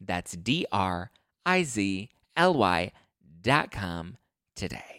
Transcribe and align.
That's 0.00 0.32
D 0.32 0.66
R 0.72 1.10
I 1.44 1.62
Z 1.62 2.08
L 2.36 2.54
Y 2.54 2.92
dot 3.42 3.70
com 3.70 4.16
today. 4.54 4.96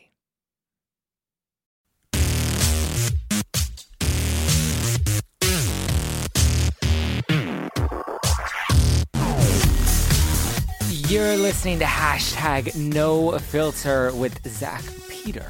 You're 11.09 11.37
listening 11.37 11.79
to 11.79 11.85
hashtag 11.85 12.75
no 12.75 13.37
filter 13.39 14.13
with 14.13 14.45
Zack 14.45 14.83
Peter. 15.07 15.45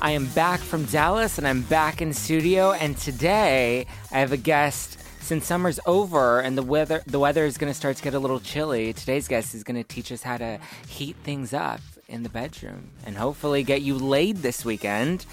I 0.00 0.12
am 0.12 0.26
back 0.26 0.60
from 0.60 0.84
Dallas 0.84 1.36
and 1.38 1.48
I'm 1.48 1.62
back 1.62 2.00
in 2.00 2.12
studio 2.12 2.72
and 2.72 2.96
today 2.96 3.86
I 4.12 4.18
have 4.20 4.30
a 4.30 4.36
guest 4.36 4.93
since 5.24 5.46
summer's 5.46 5.80
over 5.86 6.40
and 6.40 6.58
the 6.58 6.62
weather 6.62 7.02
the 7.06 7.18
weather 7.18 7.46
is 7.46 7.56
going 7.56 7.72
to 7.72 7.76
start 7.76 7.96
to 7.96 8.02
get 8.02 8.12
a 8.12 8.18
little 8.18 8.40
chilly. 8.40 8.92
Today's 8.92 9.26
guest 9.26 9.54
is 9.54 9.64
going 9.64 9.82
to 9.82 9.82
teach 9.82 10.12
us 10.12 10.22
how 10.22 10.36
to 10.36 10.58
heat 10.86 11.16
things 11.24 11.54
up 11.54 11.80
in 12.08 12.24
the 12.24 12.28
bedroom 12.28 12.90
and 13.06 13.16
hopefully 13.16 13.62
get 13.62 13.80
you 13.80 13.96
laid 13.96 14.36
this 14.38 14.66
weekend. 14.66 15.24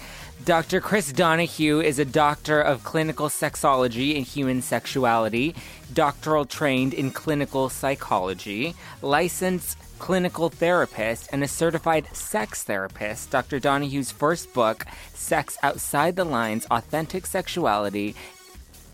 Dr. 0.46 0.80
Chris 0.80 1.12
Donaghue 1.12 1.84
is 1.84 1.98
a 1.98 2.06
doctor 2.06 2.58
of 2.58 2.82
clinical 2.84 3.28
sexology 3.28 4.16
and 4.16 4.24
human 4.24 4.62
sexuality, 4.62 5.54
doctoral 5.92 6.46
trained 6.46 6.94
in 6.94 7.10
clinical 7.10 7.68
psychology, 7.68 8.74
licensed 9.02 9.76
clinical 10.02 10.48
therapist, 10.48 11.28
and 11.32 11.44
a 11.44 11.48
certified 11.48 12.08
sex 12.12 12.64
therapist. 12.64 13.30
Dr. 13.30 13.60
Donaghue's 13.60 14.10
first 14.10 14.52
book, 14.52 14.84
Sex 15.14 15.56
Outside 15.62 16.16
the 16.16 16.24
Lines 16.24 16.66
Authentic 16.72 17.24
Sexuality, 17.24 18.16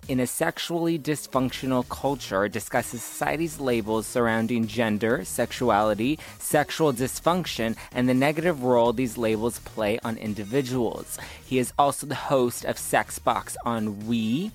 in 0.08 0.20
a 0.20 0.26
sexually 0.26 0.98
dysfunctional 0.98 1.86
culture 1.88 2.48
discusses 2.48 3.02
society's 3.02 3.60
labels 3.60 4.06
surrounding 4.06 4.66
gender, 4.66 5.24
sexuality, 5.24 6.18
sexual 6.38 6.92
dysfunction, 6.92 7.76
and 7.92 8.08
the 8.08 8.14
negative 8.14 8.62
role 8.62 8.92
these 8.92 9.18
labels 9.18 9.58
play 9.60 9.98
on 10.02 10.16
individuals. 10.16 11.18
He 11.44 11.58
is 11.58 11.72
also 11.78 12.06
the 12.06 12.14
host 12.14 12.64
of 12.64 12.76
Sexbox 12.76 13.56
on 13.64 14.06
We, 14.06 14.50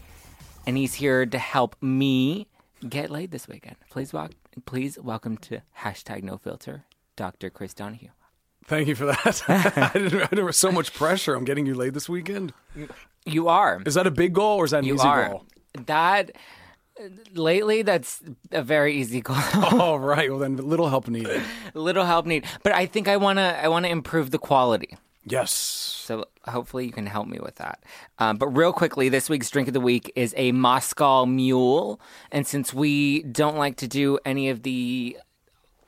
and 0.66 0.76
he's 0.76 0.96
here 0.96 1.26
to 1.26 1.38
help 1.38 1.76
me 1.82 2.48
get 2.90 3.12
laid 3.12 3.32
this 3.32 3.48
weekend. 3.48 3.76
Please, 3.92 4.12
walk, 4.12 4.32
please 4.66 4.98
welcome 5.00 5.38
to 5.38 5.62
hashtag 5.80 6.24
no 6.24 6.38
filter, 6.38 6.86
Dr. 7.16 7.52
Chris 7.52 7.76
Donaghue. 7.76 8.10
Thank 8.68 8.88
you 8.88 8.96
for 8.96 9.06
that. 9.06 9.44
I 9.48 9.92
didn't, 9.94 10.22
I 10.22 10.28
didn't, 10.28 10.54
so 10.54 10.72
much 10.72 10.94
pressure. 10.94 11.36
I'm 11.36 11.44
getting 11.46 11.66
you 11.66 11.76
laid 11.76 11.94
this 11.94 12.08
weekend. 12.08 12.54
You 13.26 13.48
are. 13.48 13.82
Is 13.86 13.94
that 13.96 14.08
a 14.08 14.12
big 14.12 14.34
goal 14.34 14.58
or 14.58 14.66
is 14.66 14.72
that 14.72 14.80
an 14.80 14.86
You 14.86 14.96
easy 14.96 15.08
are. 15.08 15.30
goal? 15.30 15.46
That 15.86 16.32
lately, 17.34 17.82
that's 17.82 18.22
a 18.52 18.62
very 18.62 18.96
easy 18.96 19.22
goal. 19.22 19.36
Oh, 19.56 19.96
right. 19.96 20.30
Well, 20.30 20.40
then 20.40 20.58
little 20.58 20.90
help 20.90 21.08
needed. 21.08 21.42
Little 21.74 22.06
help 22.06 22.26
needed. 22.26 22.48
but 22.64 22.74
I 22.74 22.86
think 22.86 23.08
I 23.08 23.18
wanna 23.18 23.60
I 23.62 23.68
wanna 23.68 23.88
improve 23.90 24.32
the 24.32 24.40
quality. 24.40 24.98
Yes. 25.26 25.52
So 25.52 26.26
hopefully 26.46 26.86
you 26.86 26.92
can 26.92 27.06
help 27.06 27.28
me 27.28 27.40
with 27.42 27.56
that. 27.56 27.82
Um, 28.20 28.38
but 28.38 28.48
real 28.50 28.74
quickly, 28.74 29.08
this 29.08 29.30
week's 29.30 29.50
drink 29.50 29.70
of 29.70 29.74
the 29.74 29.80
week 29.80 30.12
is 30.16 30.34
a 30.38 30.52
Moscow 30.52 31.26
Mule, 31.26 32.00
and 32.32 32.46
since 32.46 32.74
we 32.74 33.24
don't 33.24 33.56
like 33.58 33.78
to 33.78 33.88
do 33.88 34.20
any 34.26 34.50
of 34.50 34.64
the 34.64 35.18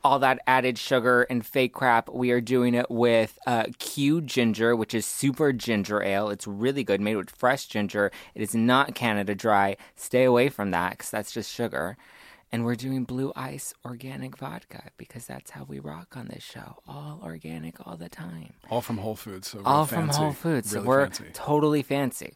all 0.06 0.20
that 0.20 0.40
added 0.46 0.78
sugar 0.78 1.24
and 1.32 1.44
fake 1.44 1.74
crap, 1.74 2.08
we 2.10 2.30
are 2.30 2.40
doing 2.40 2.76
it 2.76 2.92
with 2.92 3.40
uh, 3.48 3.64
Q 3.80 4.22
Ginger, 4.22 4.76
which 4.76 4.94
is 4.94 5.04
super 5.04 5.52
ginger 5.52 6.04
ale. 6.04 6.30
It's 6.30 6.46
really 6.46 6.84
good, 6.84 7.02
made 7.02 7.16
with 7.16 7.32
fresh 7.32 7.66
ginger. 7.66 8.12
It 8.36 8.44
is 8.44 8.54
not 8.54 8.94
Canada 8.94 9.34
Dry. 9.34 9.78
Stay 9.96 10.24
away 10.24 10.50
from 10.50 10.70
that 10.70 10.92
because 10.92 11.10
that's 11.10 11.32
just 11.32 11.52
sugar. 11.52 11.98
And 12.52 12.64
we're 12.64 12.76
doing 12.76 13.04
Blue 13.04 13.34
Ice 13.36 13.74
organic 13.84 14.38
vodka 14.38 14.92
because 14.98 15.26
that's 15.26 15.52
how 15.52 15.64
we 15.66 15.80
rock 15.80 16.16
on 16.16 16.28
this 16.28 16.44
show. 16.44 16.78
All 16.88 17.20
organic 17.24 17.86
all 17.86 17.98
the 17.98 18.08
time 18.08 18.54
All 18.70 18.82
from 18.82 18.98
Whole 19.00 19.16
Foods. 19.16 19.50
So 19.50 19.62
all 19.66 19.86
from. 19.86 20.08
Whole 20.10 20.32
Foods. 20.32 20.70
So 20.70 20.78
Really 20.78 20.88
we're 20.88 21.06
fancy. 21.08 21.26
totally 21.34 21.82
fancy. 21.84 22.34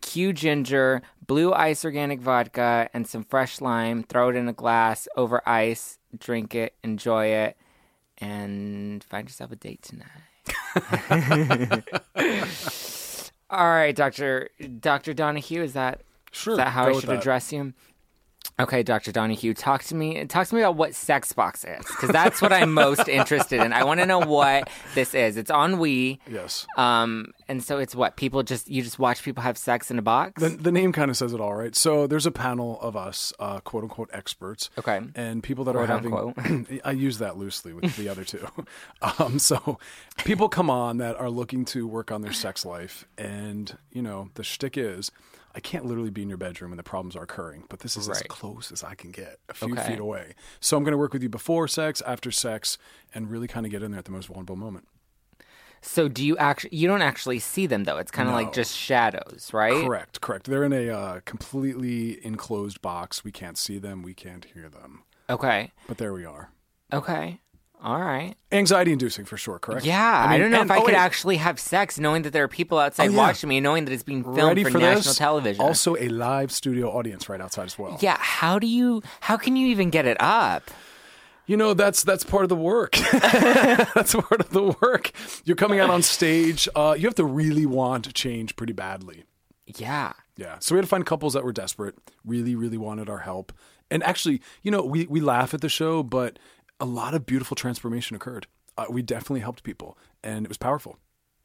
Q 0.00 0.32
ginger, 0.32 1.02
blue 1.26 1.52
ice 1.52 1.84
organic 1.84 2.20
vodka, 2.20 2.88
and 2.94 3.06
some 3.06 3.24
fresh 3.24 3.60
lime. 3.60 4.04
Throw 4.04 4.28
it 4.30 4.36
in 4.36 4.48
a 4.48 4.52
glass 4.52 5.08
over 5.16 5.42
ice. 5.46 5.98
Drink 6.16 6.54
it, 6.54 6.74
enjoy 6.82 7.26
it, 7.26 7.56
and 8.18 9.02
find 9.04 9.28
yourself 9.28 9.52
a 9.52 9.56
date 9.56 9.82
tonight. 9.82 10.08
All 13.50 13.66
right, 13.66 13.94
Doctor 13.94 14.50
Doctor 14.80 15.12
Donaghue. 15.14 15.62
Is 15.62 15.72
that 15.74 16.02
Sure, 16.30 16.52
is 16.52 16.58
that 16.58 16.68
how 16.68 16.88
I 16.88 16.92
should 17.00 17.10
address 17.10 17.52
you? 17.52 17.72
Okay, 18.60 18.82
Dr. 18.82 19.12
Donaghue, 19.12 19.54
talk 19.54 19.84
to 19.84 19.94
me. 19.94 20.24
Talk 20.24 20.48
to 20.48 20.54
me 20.56 20.62
about 20.62 20.74
what 20.74 20.90
Sexbox 20.90 21.64
is, 21.78 21.86
because 21.86 22.08
that's 22.08 22.42
what 22.42 22.52
I'm 22.52 22.74
most 22.74 23.06
interested 23.08 23.60
in. 23.60 23.72
I 23.72 23.84
want 23.84 24.00
to 24.00 24.06
know 24.06 24.18
what 24.18 24.68
this 24.96 25.14
is. 25.14 25.36
It's 25.36 25.50
on 25.50 25.78
WE. 25.78 26.18
Yes. 26.28 26.66
Um, 26.76 27.32
and 27.46 27.62
so 27.62 27.78
it's 27.78 27.94
what 27.94 28.16
people 28.16 28.42
just 28.42 28.68
you 28.68 28.82
just 28.82 28.98
watch 28.98 29.22
people 29.22 29.44
have 29.44 29.56
sex 29.56 29.92
in 29.92 29.98
a 29.98 30.02
box. 30.02 30.42
The, 30.42 30.48
the 30.48 30.72
name 30.72 30.92
kind 30.92 31.08
of 31.08 31.16
says 31.16 31.32
it 31.32 31.40
all, 31.40 31.54
right? 31.54 31.76
So 31.76 32.08
there's 32.08 32.26
a 32.26 32.32
panel 32.32 32.80
of 32.80 32.96
us, 32.96 33.32
uh, 33.38 33.60
quote 33.60 33.84
unquote, 33.84 34.10
experts. 34.12 34.70
Okay. 34.76 35.00
And 35.14 35.40
people 35.40 35.64
that 35.66 35.76
Quote, 35.76 35.88
are 35.88 36.40
having. 36.40 36.80
I 36.84 36.90
use 36.90 37.18
that 37.18 37.36
loosely 37.36 37.72
with 37.72 37.96
the 37.96 38.08
other 38.08 38.24
two. 38.24 38.46
Um, 39.20 39.38
so 39.38 39.78
people 40.24 40.48
come 40.48 40.68
on 40.68 40.98
that 40.98 41.16
are 41.16 41.30
looking 41.30 41.64
to 41.66 41.86
work 41.86 42.10
on 42.10 42.22
their 42.22 42.32
sex 42.32 42.64
life. 42.64 43.06
And, 43.16 43.76
you 43.92 44.02
know, 44.02 44.30
the 44.34 44.42
shtick 44.42 44.76
is. 44.76 45.10
I 45.54 45.60
can't 45.60 45.84
literally 45.86 46.10
be 46.10 46.22
in 46.22 46.28
your 46.28 46.38
bedroom 46.38 46.72
and 46.72 46.78
the 46.78 46.82
problems 46.84 47.16
are 47.16 47.22
occurring, 47.22 47.64
but 47.68 47.80
this 47.80 47.96
is 47.96 48.08
as 48.08 48.22
close 48.28 48.70
as 48.70 48.84
I 48.84 48.94
can 48.94 49.10
get, 49.10 49.38
a 49.48 49.54
few 49.54 49.72
Okay. 49.72 49.82
feet 49.86 49.98
away. 49.98 50.34
So 50.60 50.76
I'm 50.76 50.84
going 50.84 50.92
to 50.92 50.98
work 50.98 51.12
with 51.12 51.22
you 51.22 51.28
before 51.28 51.66
sex, 51.68 52.00
after 52.06 52.30
sex, 52.30 52.78
and 53.14 53.30
really 53.30 53.48
kind 53.48 53.66
of 53.66 53.72
get 53.72 53.82
in 53.82 53.90
there 53.90 53.98
at 53.98 54.04
the 54.04 54.10
most 54.12 54.26
vulnerable 54.28 54.56
moment. 54.56 54.86
so 55.80 56.08
do 56.08 56.24
you 56.26 56.36
actually 56.38 56.76
you 56.76 56.88
don't 56.88 57.02
actually 57.02 57.38
see 57.38 57.66
them 57.66 57.84
though? 57.84 57.96
It's 57.98 58.10
kind 58.10 58.28
of 58.28 58.34
No. 58.34 58.42
like 58.42 58.52
just 58.52 58.76
shadows, 58.76 59.50
right? 59.52 59.72
Correct, 59.84 60.20
correct. 60.20 60.46
They're 60.46 60.64
in 60.64 60.72
a 60.72 60.88
uh, 60.90 61.20
completely 61.24 62.24
enclosed 62.24 62.82
box. 62.82 63.22
We 63.24 63.30
can't 63.32 63.56
see 63.56 63.78
them, 63.78 64.02
we 64.02 64.12
can't 64.14 64.44
hear 64.44 64.68
them, 64.68 65.04
Okay. 65.30 65.72
but 65.86 65.98
there 65.98 66.12
we 66.12 66.24
are. 66.24 66.50
Okay. 66.92 67.40
All 67.80 68.00
right. 68.00 68.34
Anxiety 68.50 68.92
inducing 68.92 69.24
for 69.24 69.36
sure, 69.36 69.58
correct? 69.58 69.84
Yeah, 69.84 70.24
I, 70.26 70.32
mean, 70.32 70.40
don't 70.40 70.50
know 70.50 70.60
and- 70.62 70.70
if 70.70 70.76
I 70.76 70.78
oh, 70.78 70.84
could 70.84 70.94
wait, 70.94 70.98
actually 70.98 71.36
have 71.36 71.60
sex 71.60 71.98
knowing 71.98 72.22
that 72.22 72.32
there 72.32 72.42
are 72.42 72.48
people 72.48 72.78
outside 72.78 73.08
Oh, 73.08 73.12
yeah. 73.12 73.18
watching 73.18 73.48
me, 73.48 73.58
and 73.58 73.64
knowing 73.64 73.84
that 73.84 73.92
it's 73.92 74.02
being 74.02 74.24
filmed 74.24 74.38
ready 74.38 74.64
for, 74.64 74.72
for 74.72 74.78
national 74.78 75.14
television. 75.14 75.64
Also, 75.64 75.96
a 75.96 76.08
live 76.08 76.50
studio 76.50 76.90
audience 76.90 77.28
right 77.28 77.40
outside 77.40 77.66
as 77.66 77.78
well. 77.78 77.96
yeah, 78.00 78.16
how 78.18 78.58
do 78.58 78.66
you 78.66 79.02
how 79.20 79.36
can 79.36 79.54
you 79.54 79.68
even 79.68 79.90
get 79.90 80.06
it 80.06 80.16
up? 80.20 80.70
You 81.46 81.56
know, 81.56 81.72
that's 81.72 82.02
that's 82.02 82.24
part 82.24 82.42
of 82.42 82.48
the 82.50 82.56
work. 82.56 82.96
that's 83.12 84.14
part 84.14 84.40
of 84.40 84.50
the 84.50 84.76
work. 84.82 85.12
You're 85.44 85.56
coming 85.56 85.80
out 85.80 85.88
on 85.88 86.02
stage. 86.02 86.68
Uh, 86.74 86.94
you 86.98 87.06
have 87.06 87.14
to 87.14 87.24
really 87.24 87.64
want 87.64 88.12
change 88.12 88.54
pretty 88.56 88.74
badly. 88.74 89.24
Yeah. 89.64 90.12
Yeah. 90.36 90.56
So 90.60 90.74
we 90.74 90.78
had 90.78 90.82
to 90.84 90.88
find 90.88 91.06
couples 91.06 91.32
that 91.34 91.44
were 91.44 91.52
desperate, 91.52 91.94
really, 92.24 92.54
really 92.54 92.78
wanted 92.78 93.08
our 93.08 93.18
help. 93.18 93.52
And 93.90 94.02
actually, 94.02 94.42
you 94.62 94.70
know, 94.70 94.82
we, 94.82 95.06
we 95.06 95.20
laugh 95.20 95.54
at 95.54 95.62
the 95.62 95.68
show, 95.68 96.02
but 96.02 96.38
a 96.80 96.84
lot 96.84 97.14
of 97.14 97.26
beautiful 97.26 97.54
transformation 97.54 98.16
occurred. 98.16 98.46
Uh, 98.76 98.86
we 98.88 99.02
definitely 99.02 99.40
helped 99.40 99.62
people, 99.62 99.98
and 100.22 100.44
it 100.44 100.48
was 100.48 100.58
powerful. 100.58 100.98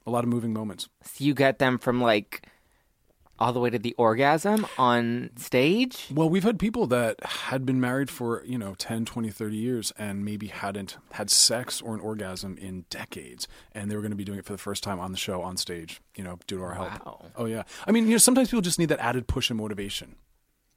A 0.06 0.12
lot 0.12 0.24
of 0.24 0.30
moving 0.30 0.54
moments. 0.54 0.90
So 1.04 1.24
you 1.24 1.34
get 1.34 1.60
them 1.60 1.78
from 1.78 2.02
like 2.02 2.48
all 3.40 3.52
the 3.52 3.60
way 3.60 3.70
to 3.70 3.80
the 3.80 3.94
orgasm 3.98 4.66
on 4.78 5.30
stage? 5.36 6.08
Well, 6.14 6.30
we've 6.30 6.44
had 6.44 6.60
people 6.60 6.88
that 6.88 7.24
had 7.24 7.66
been 7.66 7.82
married 7.82 8.10
for, 8.10 8.44
you 8.46 8.58
know, 8.58 8.76
10, 8.76 9.06
20, 9.06 9.30
30 9.30 9.56
years 9.56 9.92
and 9.98 10.24
maybe 10.24 10.48
hadn't 10.48 10.98
had 11.14 11.30
sex 11.30 11.82
or 11.82 11.94
an 11.94 12.00
orgasm 12.00 12.58
in 12.58 12.86
decades. 12.90 13.48
And 13.74 13.90
they 13.90 13.96
were 13.96 14.02
going 14.02 14.12
to 14.12 14.18
be 14.18 14.24
doing 14.24 14.40
it 14.40 14.46
for 14.46 14.54
the 14.54 14.60
first 14.60 14.84
time 14.84 15.00
on 15.00 15.12
the 15.12 15.18
show, 15.18 15.42
on 15.42 15.58
stage, 15.58 16.02
you 16.16 16.24
know, 16.24 16.40
due 16.48 16.58
to 16.58 16.64
our 16.64 16.74
help. 16.74 17.06
Wow. 17.06 17.26
Oh, 17.36 17.46
yeah. 17.46 17.64
I 17.88 17.92
mean, 17.92 18.06
you 18.06 18.12
know, 18.12 18.18
sometimes 18.18 18.50
people 18.50 18.62
just 18.62 18.80
need 18.80 18.90
that 18.90 19.00
added 19.00 19.28
push 19.28 19.50
and 19.50 19.60
motivation. 19.60 20.16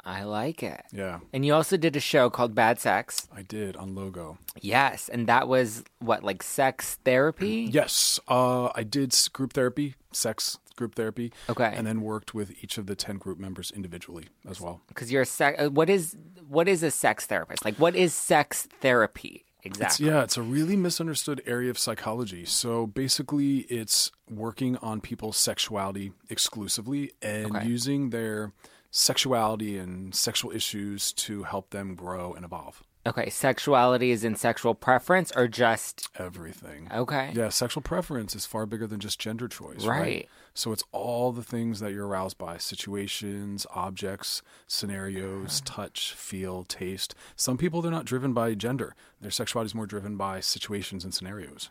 I 0.06 0.22
like 0.22 0.62
it. 0.62 0.82
Yeah, 0.92 1.18
And 1.32 1.44
you 1.44 1.52
also 1.52 1.76
did 1.76 1.96
a 1.96 2.00
show 2.00 2.30
called 2.30 2.54
Bad 2.54 2.78
Sex. 2.78 3.26
I 3.34 3.42
did 3.42 3.76
on 3.76 3.96
Logo. 3.96 4.38
Yes, 4.60 5.08
and 5.08 5.26
that 5.26 5.48
was 5.48 5.82
what 5.98 6.22
like 6.22 6.44
sex 6.44 6.98
therapy? 7.04 7.68
Yes, 7.70 8.20
uh, 8.28 8.70
I 8.74 8.84
did 8.84 9.12
group 9.32 9.52
therapy, 9.52 9.96
sex 10.12 10.58
group 10.76 10.94
therapy. 10.94 11.32
Okay. 11.50 11.72
And 11.76 11.86
then 11.86 12.02
worked 12.02 12.34
with 12.34 12.52
each 12.62 12.78
of 12.78 12.86
the 12.86 12.94
10 12.94 13.16
group 13.16 13.38
members 13.38 13.72
individually 13.74 14.26
as 14.48 14.60
well. 14.60 14.80
Because 14.86 15.10
you're 15.10 15.22
a 15.22 15.26
sex. 15.26 15.60
uh, 15.60 15.70
What 15.70 15.90
is 15.90 16.16
what 16.48 16.68
is 16.68 16.84
a 16.84 16.90
sex 16.92 17.26
therapist? 17.26 17.64
Like, 17.64 17.74
what 17.76 17.96
is 17.96 18.14
sex 18.14 18.68
therapy 18.80 19.44
It's, 19.64 19.66
exactly? 19.76 20.06
yeah, 20.06 20.22
it's 20.22 20.36
a 20.36 20.42
really 20.42 20.76
misunderstood 20.76 21.42
area 21.46 21.70
of 21.70 21.78
psychology. 21.78 22.44
So 22.44 22.86
basically, 22.86 23.60
it's 23.62 24.12
working 24.30 24.76
on 24.76 25.00
people's 25.00 25.36
sexuality 25.36 26.12
exclusively 26.30 27.10
and 27.20 27.56
Okay. 27.56 27.66
using 27.66 28.10
their 28.10 28.52
sexuality 28.90 29.76
and 29.78 30.14
sexual 30.14 30.50
issues 30.50 31.12
to 31.12 31.44
help 31.44 31.70
them 31.70 31.94
grow 31.94 32.32
and 32.32 32.44
evolve. 32.44 32.82
Okay, 33.06 33.30
sexuality 33.30 34.10
is 34.10 34.24
in 34.24 34.34
sexual 34.34 34.74
preference 34.74 35.30
or 35.36 35.46
just 35.46 36.08
Everything. 36.18 36.88
okay. 36.92 37.30
Yeah, 37.34 37.50
sexual 37.50 37.80
preference 37.82 38.34
is 38.34 38.46
far 38.46 38.66
bigger 38.66 38.88
than 38.88 38.98
just 38.98 39.20
gender 39.20 39.46
choice, 39.46 39.84
right? 39.86 40.00
Right. 40.00 40.28
So 40.54 40.72
it's 40.72 40.82
all 40.90 41.30
the 41.30 41.44
things 41.44 41.78
that 41.78 41.92
you're 41.92 42.08
aroused 42.08 42.36
by 42.36 42.56
situations, 42.56 43.64
objects, 43.74 44.42
scenarios, 44.66 45.60
touch, 45.60 46.14
feel, 46.14 46.64
taste. 46.64 47.14
Some 47.36 47.56
people, 47.56 47.80
they're 47.80 47.92
not 47.92 48.06
driven 48.06 48.32
by 48.32 48.54
gender. 48.54 48.96
Their 49.20 49.30
sexuality 49.30 49.66
is 49.68 49.74
more 49.74 49.86
driven 49.86 50.16
by 50.16 50.40
situations 50.40 51.04
and 51.04 51.14
scenarios. 51.14 51.70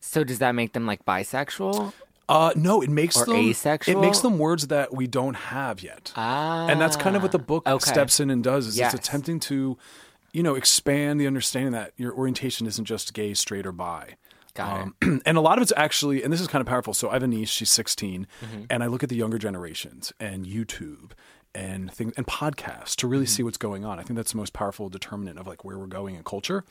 So 0.00 0.22
does 0.22 0.38
that 0.38 0.54
make 0.54 0.74
them 0.74 0.86
like 0.86 1.04
bisexual? 1.04 1.92
Uh, 2.28 2.52
no, 2.56 2.82
it 2.82 2.90
makes 2.90 3.16
Or 3.16 3.24
them 3.26 3.36
asexual? 3.36 3.96
It 3.96 4.00
makes 4.04 4.20
them 4.20 4.38
words 4.38 4.66
that 4.68 4.94
we 4.94 5.06
don't 5.06 5.34
have 5.34 5.82
yet, 5.82 6.12
Ah, 6.16 6.66
and 6.68 6.80
that's 6.80 6.96
kind 6.96 7.16
of 7.16 7.22
what 7.22 7.32
the 7.32 7.38
book 7.38 7.66
okay. 7.66 7.90
steps 7.90 8.20
in 8.20 8.28
and 8.30 8.44
does. 8.44 8.66
Is 8.66 8.76
Yes. 8.78 8.92
it's 8.94 9.06
attempting 9.08 9.40
to, 9.40 9.78
you 10.32 10.42
know, 10.42 10.54
expand 10.54 11.20
the 11.20 11.26
understanding 11.26 11.72
that 11.72 11.92
your 11.96 12.12
orientation 12.14 12.66
isn't 12.66 12.84
just 12.84 13.14
gay, 13.14 13.32
straight, 13.34 13.66
or 13.66 13.72
bi. 13.72 14.16
Got 14.54 14.80
Um, 15.02 15.22
and 15.26 15.38
a 15.38 15.40
lot 15.40 15.56
of 15.58 15.62
it's 15.62 15.72
actually, 15.76 16.22
and 16.22 16.32
this 16.32 16.40
is 16.40 16.48
kind 16.48 16.60
of 16.60 16.66
powerful. 16.66 16.92
So 16.92 17.08
I 17.10 17.14
have 17.14 17.22
a 17.22 17.26
niece; 17.28 17.48
she's 17.48 17.70
16, 17.70 18.26
Mm-hmm. 18.44 18.62
and 18.68 18.82
I 18.82 18.86
look 18.88 19.02
at 19.02 19.08
the 19.08 19.16
younger 19.16 19.38
generations 19.38 20.12
and 20.20 20.44
YouTube 20.44 21.12
and 21.54 21.90
things 21.90 22.12
and 22.16 22.26
podcasts 22.26 22.94
to 22.96 23.06
really 23.08 23.24
Mm-hmm. 23.24 23.28
see 23.30 23.42
what's 23.42 23.56
going 23.56 23.84
on. 23.86 23.98
I 23.98 24.02
think 24.02 24.16
that's 24.16 24.32
the 24.32 24.36
most 24.38 24.52
powerful 24.52 24.90
determinant 24.90 25.38
of 25.38 25.46
like 25.46 25.64
where 25.64 25.78
we're 25.78 25.86
going 25.86 26.14
in 26.14 26.24
culture, 26.24 26.64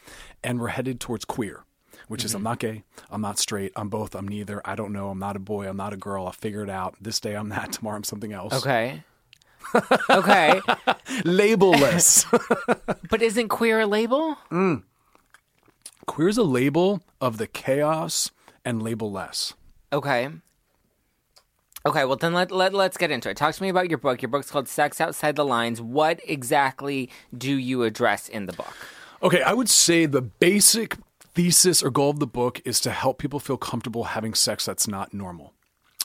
and 0.43 0.59
we're 0.59 0.67
headed 0.67 0.99
towards 0.99 1.25
queer. 1.25 1.63
Which 2.07 2.23
is 2.23 2.33
I'm 2.33 2.39
Mm-hmm. 2.39 2.43
not 2.45 2.59
gay, 2.59 2.83
I'm 3.09 3.21
not 3.21 3.37
straight, 3.37 3.71
I'm 3.75 3.89
both, 3.89 4.15
I'm 4.15 4.27
neither, 4.27 4.61
I 4.65 4.75
don't 4.75 4.93
know, 4.93 5.09
I'm 5.09 5.19
not 5.19 5.35
a 5.35 5.39
boy, 5.39 5.67
I'm 5.67 5.75
not 5.77 5.91
a 5.93 5.97
girl, 5.97 6.25
I'll 6.25 6.31
figure 6.31 6.63
it 6.63 6.69
out. 6.69 6.95
This 7.01 7.19
day 7.19 7.35
I'm 7.35 7.49
that, 7.49 7.71
tomorrow 7.73 7.97
I'm 7.97 8.03
something 8.03 8.31
else. 8.33 8.53
Okay. 8.53 9.03
okay, 10.09 10.61
Labelless. 11.25 12.25
but 13.09 13.21
isn't 13.21 13.49
queer 13.49 13.81
a 13.81 13.85
label? 13.85 14.37
Queer 16.05 16.29
is 16.29 16.37
a 16.37 16.43
label 16.43 17.01
of 17.19 17.37
the 17.37 17.47
chaos 17.47 18.31
and 18.63 18.81
label-less. 18.81 19.53
Okay. 19.91 20.29
Okay, 21.85 22.05
well 22.05 22.15
then 22.17 22.33
let, 22.33 22.51
let 22.51 22.73
let's 22.73 22.97
get 22.97 23.11
into 23.11 23.29
it. 23.29 23.35
Talk 23.37 23.55
to 23.55 23.63
me 23.63 23.69
about 23.69 23.89
your 23.89 23.97
book. 23.97 24.21
Your 24.21 24.29
book's 24.29 24.51
called 24.51 24.67
Sex 24.69 24.99
Outside 25.01 25.35
the 25.35 25.45
Lines. 25.45 25.81
What 25.81 26.19
exactly 26.25 27.09
do 27.37 27.53
you 27.55 27.83
address 27.83 28.27
in 28.29 28.45
the 28.45 28.53
book? 28.53 28.73
Okay, 29.23 29.41
I 29.41 29.53
would 29.53 29.69
say 29.69 30.05
the 30.05 30.21
basic 30.21 30.97
thesis 31.37 31.83
or 31.83 31.91
goal 31.91 32.09
of 32.09 32.17
the 32.17 32.25
book 32.25 32.59
is 32.65 32.79
to 32.79 32.89
help 32.89 33.19
people 33.19 33.39
feel 33.39 33.57
comfortable 33.57 34.05
having 34.05 34.33
sex 34.33 34.65
that's 34.65 34.87
not 34.87 35.13
normal. 35.13 35.53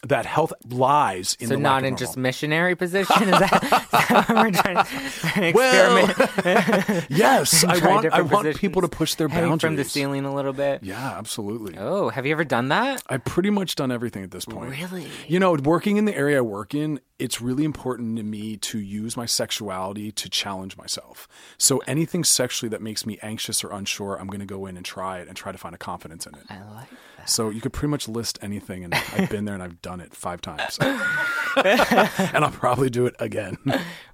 That 0.09 0.27
health 0.27 0.53
lies 0.69 1.37
in 1.39 1.47
So 1.47 1.55
the 1.55 1.61
not 1.61 1.85
in 1.85 1.97
just 1.97 2.17
missionary 2.17 2.75
position. 2.75 3.23
Is 3.23 3.39
that, 3.39 3.63
is 3.63 3.71
that 3.71 4.25
what 4.29 4.37
we're 4.37 4.51
trying 4.51 4.85
to 4.85 5.53
Well, 5.55 5.97
experiment? 5.97 7.07
yes, 7.11 7.63
I 7.63 7.79
want 7.87 8.07
I 8.13 8.21
want 8.23 8.31
positions. 8.47 8.59
people 8.59 8.83
to 8.83 8.89
push 8.89 9.15
their 9.15 9.29
boundaries 9.29 9.61
from 9.61 9.77
the 9.77 9.85
ceiling 9.85 10.25
a 10.25 10.35
little 10.35 10.53
bit. 10.53 10.83
Yeah, 10.83 11.17
absolutely. 11.19 11.77
Oh, 11.79 12.09
have 12.09 12.27
you 12.27 12.33
ever 12.33 12.43
done 12.43 12.69
that? 12.69 13.03
I've 13.09 13.25
pretty 13.25 13.51
much 13.51 13.77
done 13.77 13.93
everything 13.93 14.25
at 14.25 14.33
this 14.33 14.45
point. 14.45 14.71
Really? 14.71 15.07
You 15.29 15.39
know, 15.39 15.53
working 15.55 15.99
in 15.99 16.05
the 16.05 16.17
area 16.17 16.39
I 16.39 16.41
work 16.41 16.75
in, 16.75 16.99
it's 17.21 17.41
really 17.41 17.65
important 17.65 18.17
to 18.17 18.25
me 18.25 18.57
to 18.57 18.81
use 18.81 19.17
my 19.17 19.27
sexuality 19.27 20.11
to 20.11 20.29
challenge 20.29 20.77
myself. 20.77 21.29
So 21.59 21.79
anything 21.87 22.25
sexually 22.25 22.71
that 22.71 22.83
makes 22.83 23.07
me 23.07 23.21
anxious 23.23 23.63
or 23.63 23.71
unsure, 23.71 24.17
I'm 24.17 24.27
going 24.27 24.41
to 24.41 24.47
go 24.47 24.67
in 24.67 24.77
and 24.77 24.85
try 24.85 25.21
it 25.21 25.29
and 25.29 25.37
try 25.37 25.53
to 25.53 25.59
find 25.59 25.77
a 25.77 25.79
confidence 25.79 26.27
in 26.27 26.35
it. 26.35 26.43
I 26.51 26.61
like 26.75 26.89
that. 27.23 27.31
So 27.31 27.51
you 27.51 27.61
could 27.61 27.73
pretty 27.73 27.91
much 27.91 28.09
list 28.09 28.39
anything, 28.43 28.85
and 28.85 28.95
I've 28.95 29.31
been 29.31 29.45
there 29.45 29.55
and 29.55 29.63
I've 29.63 29.81
done 29.83 30.01
it 30.01 30.15
five 30.15 30.41
times, 30.41 30.79
and 30.81 32.45
I'll 32.45 32.51
probably 32.51 32.91
do 32.91 33.07
it 33.07 33.15
again. 33.19 33.57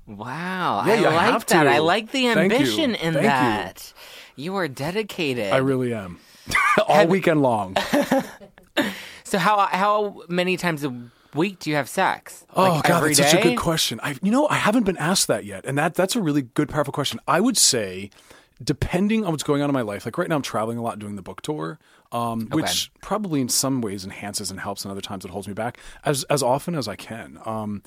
Wow, 0.06 0.84
Yeah, 0.86 0.92
I 0.92 0.96
you 0.96 1.02
like 1.04 1.30
have 1.32 1.46
that. 1.46 1.64
to. 1.64 1.70
I 1.70 1.78
like 1.78 2.12
the 2.12 2.20
you. 2.20 2.30
ambition 2.30 2.94
in 2.94 3.14
Thank 3.14 3.26
that. 3.26 3.92
You. 4.36 4.56
are 4.56 4.68
dedicated. 4.68 5.52
I 5.52 5.58
really 5.58 5.92
am, 5.92 6.18
all 6.88 7.06
weekend 7.06 7.42
long. 7.42 7.76
so 9.24 9.38
how 9.38 9.58
how 9.66 10.22
many 10.28 10.56
times 10.56 10.84
a 10.84 10.94
week 11.34 11.58
do 11.58 11.70
you 11.70 11.76
have 11.76 11.88
sex? 11.88 12.46
Oh 12.54 12.62
Like 12.74 12.84
God, 12.84 12.96
every 12.98 13.14
that's 13.14 13.30
such 13.30 13.40
a 13.40 13.42
good 13.42 13.58
question. 13.58 14.00
I, 14.02 14.16
you 14.22 14.30
know, 14.30 14.46
I 14.48 14.54
haven't 14.54 14.84
been 14.84 14.96
asked 14.96 15.26
that 15.28 15.44
yet, 15.44 15.64
and 15.66 15.76
that 15.78 15.94
that's 15.94 16.16
a 16.16 16.22
really 16.22 16.42
good, 16.42 16.68
powerful 16.68 16.92
question. 16.92 17.20
I 17.28 17.40
would 17.40 17.58
say, 17.58 18.10
depending 18.62 19.24
on 19.24 19.32
what's 19.32 19.42
going 19.44 19.60
on 19.62 19.68
in 19.68 19.74
my 19.74 19.82
life, 19.82 20.04
like 20.06 20.16
right 20.18 20.28
now, 20.28 20.36
I'm 20.36 20.42
traveling 20.42 20.78
a 20.78 20.82
lot, 20.82 20.98
doing 20.98 21.16
the 21.16 21.22
book 21.22 21.42
tour, 21.42 21.78
um, 22.12 22.48
which 22.50 22.90
probably 23.00 23.40
in 23.40 23.48
some 23.48 23.80
ways 23.80 24.04
enhances 24.04 24.50
and 24.50 24.60
helps, 24.60 24.84
and 24.84 24.92
other 24.92 25.00
times 25.00 25.24
it 25.24 25.30
holds 25.30 25.48
me 25.48 25.54
back 25.54 25.78
as 26.04 26.24
as 26.24 26.42
often 26.42 26.74
as 26.74 26.88
I 26.88 26.96
can. 26.96 27.38
Um, 27.44 27.82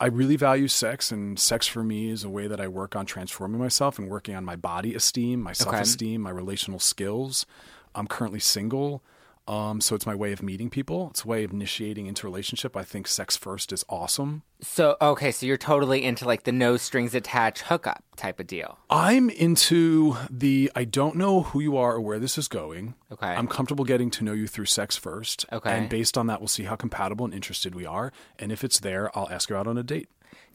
I 0.00 0.06
really 0.06 0.36
value 0.36 0.68
sex, 0.68 1.12
and 1.12 1.38
sex 1.38 1.66
for 1.66 1.84
me 1.84 2.10
is 2.10 2.24
a 2.24 2.28
way 2.28 2.46
that 2.46 2.60
I 2.60 2.68
work 2.68 2.96
on 2.96 3.06
transforming 3.06 3.60
myself 3.60 3.98
and 3.98 4.08
working 4.08 4.34
on 4.34 4.44
my 4.44 4.56
body 4.56 4.94
esteem, 4.94 5.40
my 5.40 5.52
self 5.52 5.74
esteem, 5.82 6.20
my 6.22 6.30
relational 6.30 6.80
skills. 6.80 7.46
I'm 7.94 8.06
currently 8.06 8.40
single. 8.40 9.02
Um, 9.46 9.80
so 9.80 9.94
it's 9.94 10.06
my 10.06 10.14
way 10.14 10.32
of 10.32 10.42
meeting 10.42 10.70
people. 10.70 11.08
It's 11.10 11.24
a 11.24 11.28
way 11.28 11.44
of 11.44 11.52
initiating 11.52 12.06
into 12.06 12.26
relationship. 12.26 12.76
I 12.76 12.82
think 12.82 13.06
sex 13.06 13.36
first 13.36 13.72
is 13.72 13.84
awesome. 13.88 14.42
So 14.62 14.96
okay, 15.02 15.30
so 15.30 15.44
you're 15.44 15.58
totally 15.58 16.02
into 16.02 16.24
like 16.24 16.44
the 16.44 16.52
no 16.52 16.78
strings 16.78 17.14
attached 17.14 17.64
hookup 17.64 18.02
type 18.16 18.40
of 18.40 18.46
deal. 18.46 18.78
I'm 18.88 19.28
into 19.28 20.16
the 20.30 20.70
I 20.74 20.84
don't 20.84 21.16
know 21.16 21.42
who 21.42 21.60
you 21.60 21.76
are 21.76 21.94
or 21.94 22.00
where 22.00 22.18
this 22.18 22.38
is 22.38 22.48
going. 22.48 22.94
Okay. 23.12 23.26
I'm 23.26 23.46
comfortable 23.46 23.84
getting 23.84 24.10
to 24.12 24.24
know 24.24 24.32
you 24.32 24.46
through 24.46 24.66
sex 24.66 24.96
first. 24.96 25.44
Okay. 25.52 25.70
And 25.70 25.90
based 25.90 26.16
on 26.16 26.26
that, 26.28 26.40
we'll 26.40 26.48
see 26.48 26.64
how 26.64 26.76
compatible 26.76 27.26
and 27.26 27.34
interested 27.34 27.74
we 27.74 27.84
are. 27.84 28.12
And 28.38 28.50
if 28.50 28.64
it's 28.64 28.80
there, 28.80 29.16
I'll 29.16 29.28
ask 29.30 29.50
you 29.50 29.56
out 29.56 29.66
on 29.66 29.76
a 29.76 29.82
date. 29.82 30.08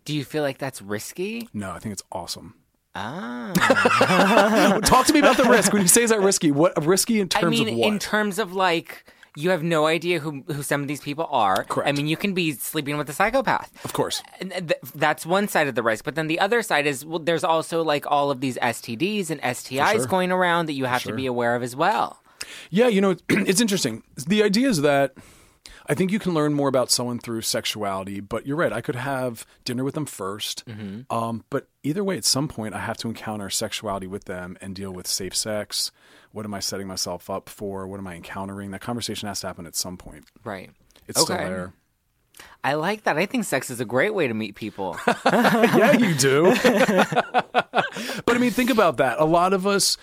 Do 0.05 0.15
you 0.15 0.25
feel 0.25 0.41
like 0.41 0.57
that's 0.57 0.81
risky? 0.81 1.47
No, 1.53 1.71
I 1.71 1.79
think 1.79 1.93
it's 1.93 2.03
awesome. 2.11 2.55
Ah. 2.99 4.79
Talk 4.85 5.05
to 5.07 5.13
me 5.13 5.19
about 5.19 5.37
the 5.37 5.45
risk. 5.45 5.71
When 5.71 5.81
you 5.81 5.87
say 5.87 6.03
is 6.03 6.09
that 6.09 6.19
risky, 6.19 6.51
what 6.51 6.85
risky 6.85 7.19
in 7.19 7.29
terms 7.29 7.45
I 7.45 7.49
mean, 7.49 7.69
of 7.69 7.75
what? 7.75 7.87
in 7.87 7.99
terms 7.99 8.39
of 8.39 8.53
like, 8.53 9.05
you 9.35 9.51
have 9.51 9.63
no 9.63 9.85
idea 9.87 10.19
who 10.19 10.43
who 10.47 10.61
some 10.63 10.81
of 10.81 10.87
these 10.87 10.99
people 10.99 11.27
are. 11.31 11.63
Correct. 11.63 11.87
I 11.87 11.93
mean, 11.93 12.07
you 12.07 12.17
can 12.17 12.33
be 12.33 12.51
sleeping 12.53 12.97
with 12.97 13.09
a 13.09 13.13
psychopath. 13.13 13.71
of 13.85 13.93
course. 13.93 14.21
And 14.41 14.51
th- 14.51 14.79
that's 14.95 15.25
one 15.25 15.47
side 15.47 15.67
of 15.67 15.75
the 15.75 15.83
risk, 15.83 16.03
but 16.03 16.15
then 16.15 16.27
the 16.27 16.39
other 16.39 16.61
side 16.61 16.85
is 16.85 17.05
well, 17.05 17.19
there's 17.19 17.43
also 17.43 17.83
like 17.83 18.05
all 18.07 18.31
of 18.31 18.41
these 18.41 18.57
STDs 18.57 19.29
and 19.29 19.41
STIs 19.41 19.91
sure. 19.91 20.05
going 20.07 20.31
around 20.31 20.65
that 20.65 20.73
you 20.73 20.85
have 20.85 21.03
to 21.03 21.13
be 21.13 21.25
aware 21.25 21.55
of 21.55 21.63
as 21.63 21.75
well. 21.75 22.21
Yeah, 22.69 22.87
you 22.87 22.99
know, 22.99 23.15
it's 23.29 23.61
interesting. 23.61 24.03
The 24.27 24.43
idea 24.43 24.67
is 24.67 24.81
that 24.81 25.13
I 25.87 25.93
think 25.93 26.11
you 26.11 26.19
can 26.19 26.33
learn 26.33 26.53
more 26.53 26.67
about 26.67 26.91
someone 26.91 27.19
through 27.19 27.41
sexuality, 27.41 28.19
but 28.19 28.45
you're 28.45 28.57
right. 28.57 28.71
I 28.73 28.81
could 28.81 28.95
have 28.95 29.45
dinner 29.65 29.83
with 29.83 29.95
them 29.95 30.05
1st 30.05 30.63
Mm-hmm. 30.63 31.13
um, 31.15 31.43
but 31.49 31.67
either 31.83 32.03
way, 32.03 32.17
at 32.17 32.25
some 32.25 32.47
point, 32.47 32.73
I 32.73 32.79
have 32.79 32.97
to 32.97 33.07
encounter 33.07 33.49
sexuality 33.49 34.07
with 34.07 34.25
them 34.25 34.57
and 34.61 34.75
deal 34.75 34.91
with 34.91 35.07
safe 35.07 35.35
sex. 35.35 35.91
What 36.31 36.45
am 36.45 36.53
I 36.53 36.59
setting 36.59 36.87
myself 36.87 37.29
up 37.29 37.49
for? 37.49 37.87
What 37.87 37.99
am 37.99 38.07
I 38.07 38.15
encountering? 38.15 38.71
That 38.71 38.81
conversation 38.81 39.27
has 39.27 39.41
to 39.41 39.47
happen 39.47 39.65
at 39.65 39.75
some 39.75 39.97
point. 39.97 40.25
Right. 40.43 40.71
It's 41.07 41.19
still 41.21 41.35
there. 41.35 41.73
I 42.63 42.75
like 42.75 43.03
that. 43.03 43.17
I 43.17 43.25
think 43.25 43.43
sex 43.43 43.69
is 43.69 43.79
a 43.81 43.85
great 43.85 44.13
way 44.13 44.27
to 44.27 44.33
meet 44.33 44.55
people. 44.55 44.97
yeah, 45.25 45.97
you 45.97 46.13
do. 46.15 46.43
but 46.63 48.27
I 48.27 48.37
mean, 48.37 48.51
think 48.51 48.69
about 48.69 48.97
that. 48.97 49.19
A 49.19 49.25
lot 49.25 49.53
of 49.53 49.67
us 49.67 49.97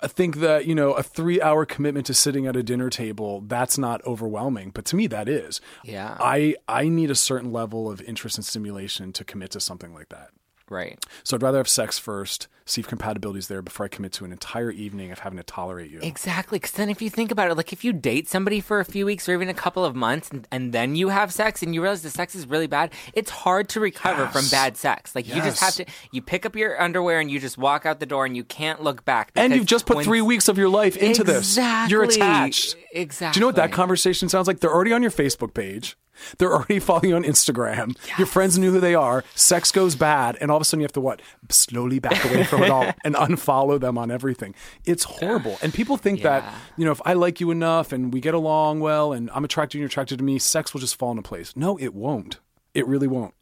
uh, 0.00 0.08
think 0.08 0.36
that, 0.36 0.66
you 0.66 0.74
know, 0.74 0.92
a 0.92 1.02
three 1.02 1.40
hour 1.40 1.64
commitment 1.66 2.06
to 2.06 2.14
sitting 2.14 2.46
at 2.46 2.56
a 2.56 2.62
dinner 2.62 2.90
table, 2.90 3.42
that's 3.46 3.78
not 3.78 4.04
overwhelming. 4.04 4.70
But 4.70 4.84
to 4.86 4.96
me, 4.96 5.06
that 5.08 5.28
is. 5.28 5.60
Yeah. 5.84 6.16
I, 6.20 6.56
I 6.68 6.88
need 6.88 7.10
a 7.10 7.14
certain 7.14 7.52
level 7.52 7.90
of 7.90 8.00
interest 8.02 8.38
and 8.38 8.44
stimulation 8.44 9.12
to 9.12 9.24
commit 9.24 9.50
to 9.52 9.60
something 9.60 9.94
like 9.94 10.08
that. 10.10 10.30
Right. 10.70 11.04
So 11.24 11.36
I'd 11.36 11.42
rather 11.42 11.58
have 11.58 11.68
sex 11.68 11.98
first, 11.98 12.46
see 12.64 12.80
if 12.80 12.86
compatibility's 12.86 13.48
there 13.48 13.60
before 13.60 13.84
I 13.86 13.88
commit 13.88 14.12
to 14.12 14.24
an 14.24 14.30
entire 14.30 14.70
evening 14.70 15.10
of 15.10 15.18
having 15.18 15.36
to 15.36 15.42
tolerate 15.42 15.90
you. 15.90 15.98
Exactly. 16.00 16.58
Because 16.60 16.70
then, 16.70 16.88
if 16.88 17.02
you 17.02 17.10
think 17.10 17.32
about 17.32 17.50
it, 17.50 17.56
like 17.56 17.72
if 17.72 17.82
you 17.84 17.92
date 17.92 18.28
somebody 18.28 18.60
for 18.60 18.78
a 18.78 18.84
few 18.84 19.04
weeks 19.04 19.28
or 19.28 19.34
even 19.34 19.48
a 19.48 19.54
couple 19.54 19.84
of 19.84 19.96
months, 19.96 20.30
and, 20.30 20.46
and 20.52 20.72
then 20.72 20.94
you 20.94 21.08
have 21.08 21.32
sex, 21.32 21.60
and 21.64 21.74
you 21.74 21.82
realize 21.82 22.02
the 22.02 22.10
sex 22.10 22.36
is 22.36 22.46
really 22.46 22.68
bad, 22.68 22.92
it's 23.14 23.30
hard 23.30 23.68
to 23.70 23.80
recover 23.80 24.28
from 24.28 24.44
bad 24.48 24.76
sex. 24.76 25.14
Like 25.16 25.26
you 25.26 25.34
just 25.42 25.58
have 25.60 25.76
Yes. 25.76 25.76
to, 25.78 25.86
you 26.12 26.22
pick 26.22 26.46
up 26.46 26.54
your 26.54 26.80
underwear 26.80 27.18
and 27.18 27.28
you 27.30 27.40
just 27.40 27.58
walk 27.58 27.84
out 27.84 27.98
the 27.98 28.06
door, 28.06 28.24
and 28.24 28.36
you 28.36 28.44
can't 28.44 28.80
look 28.80 29.04
back. 29.04 29.32
and 29.34 29.50
because 29.50 29.58
you've 29.58 29.66
just 29.66 29.86
put 29.86 29.96
when- 29.96 30.04
three 30.04 30.22
weeks 30.22 30.46
of 30.48 30.56
your 30.56 30.68
life 30.68 30.96
into 30.96 31.24
this. 31.24 31.56
You're 31.88 32.04
Exactly. 32.04 32.14
attached. 32.14 32.76
Exactly. 32.92 33.32
Do 33.34 33.38
you 33.38 33.40
know 33.42 33.48
what 33.48 33.56
that 33.56 33.72
conversation 33.72 34.28
sounds 34.28 34.46
like? 34.46 34.60
They're 34.60 34.72
already 34.72 34.92
on 34.92 35.02
your 35.02 35.10
Facebook 35.10 35.52
page. 35.52 35.96
They're 36.38 36.52
already 36.52 36.78
following 36.80 37.10
you 37.10 37.16
on 37.16 37.24
Instagram. 37.24 37.96
Your 38.18 38.26
friends 38.26 38.58
knew 38.58 38.72
who 38.72 38.80
they 38.80 38.94
are. 38.94 39.24
Sex 39.34 39.72
goes 39.72 39.94
bad, 39.94 40.36
and 40.40 40.50
all 40.50 40.56
of 40.56 40.62
a 40.62 40.64
sudden 40.64 40.80
you 40.80 40.84
have 40.84 40.92
to 40.92 41.00
what? 41.00 41.22
Slowly 41.48 41.98
back 41.98 42.24
away 42.24 42.44
from 42.44 42.62
it 42.62 42.70
all 42.70 42.92
and 43.04 43.14
unfollow 43.14 43.80
them 43.80 43.98
on 43.98 44.10
everything. 44.10 44.54
It's 44.84 45.04
horrible. 45.04 45.58
And 45.62 45.72
people 45.72 45.96
think 45.96 46.22
that 46.22 46.44
you 46.76 46.84
know 46.84 46.92
if 46.92 47.00
I 47.04 47.14
like 47.14 47.40
you 47.40 47.50
enough 47.50 47.92
and 47.92 48.12
we 48.12 48.20
get 48.20 48.34
along 48.34 48.80
well 48.80 49.12
and 49.12 49.30
I'm 49.34 49.44
attracted 49.44 49.72
to 49.72 49.78
you, 49.78 49.80
and 49.80 49.90
you're 49.90 49.92
attracted 49.92 50.18
to 50.18 50.24
me, 50.24 50.38
sex 50.38 50.72
will 50.72 50.80
just 50.80 50.96
fall 50.96 51.10
into 51.10 51.22
place. 51.22 51.56
No, 51.56 51.76
it 51.78 51.94
won't. 51.94 52.38
It 52.74 52.86
really 52.86 53.08
won't. 53.08 53.34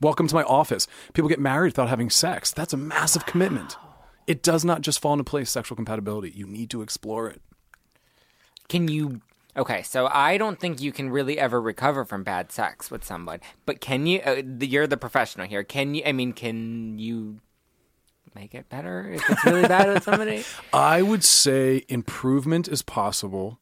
Welcome 0.00 0.28
to 0.28 0.34
my 0.34 0.44
office. 0.44 0.86
People 1.12 1.28
get 1.28 1.40
married 1.40 1.70
without 1.70 1.88
having 1.88 2.08
sex. 2.08 2.52
That's 2.52 2.72
a 2.72 2.76
massive 2.76 3.26
commitment. 3.26 3.76
It 4.28 4.42
does 4.42 4.64
not 4.64 4.82
just 4.82 5.00
fall 5.00 5.14
into 5.14 5.24
place, 5.24 5.50
sexual 5.50 5.74
compatibility. 5.74 6.30
You 6.30 6.46
need 6.46 6.70
to 6.70 6.82
explore 6.82 7.28
it. 7.28 7.40
Can 8.68 8.86
you? 8.86 9.22
Okay, 9.58 9.82
so 9.82 10.06
I 10.06 10.38
don't 10.38 10.58
think 10.60 10.80
you 10.80 10.92
can 10.92 11.10
really 11.10 11.38
ever 11.38 11.60
recover 11.60 12.04
from 12.04 12.22
bad 12.22 12.52
sex 12.52 12.90
with 12.90 13.04
someone. 13.04 13.40
But 13.66 13.80
can 13.80 14.06
you? 14.06 14.20
Uh, 14.20 14.42
the- 14.44 14.66
you're 14.68 14.86
the 14.86 14.96
professional 14.96 15.46
here. 15.48 15.64
Can 15.64 15.94
you? 15.94 16.02
I 16.06 16.12
mean, 16.12 16.32
can 16.32 16.98
you 16.98 17.40
make 18.34 18.54
it 18.54 18.68
better 18.68 19.10
if 19.10 19.28
it's 19.28 19.44
really 19.44 19.66
bad 19.66 19.88
with 19.92 20.04
somebody? 20.04 20.44
I 20.72 21.02
would 21.02 21.24
say 21.24 21.84
improvement 21.88 22.68
is 22.68 22.82
possible, 22.82 23.58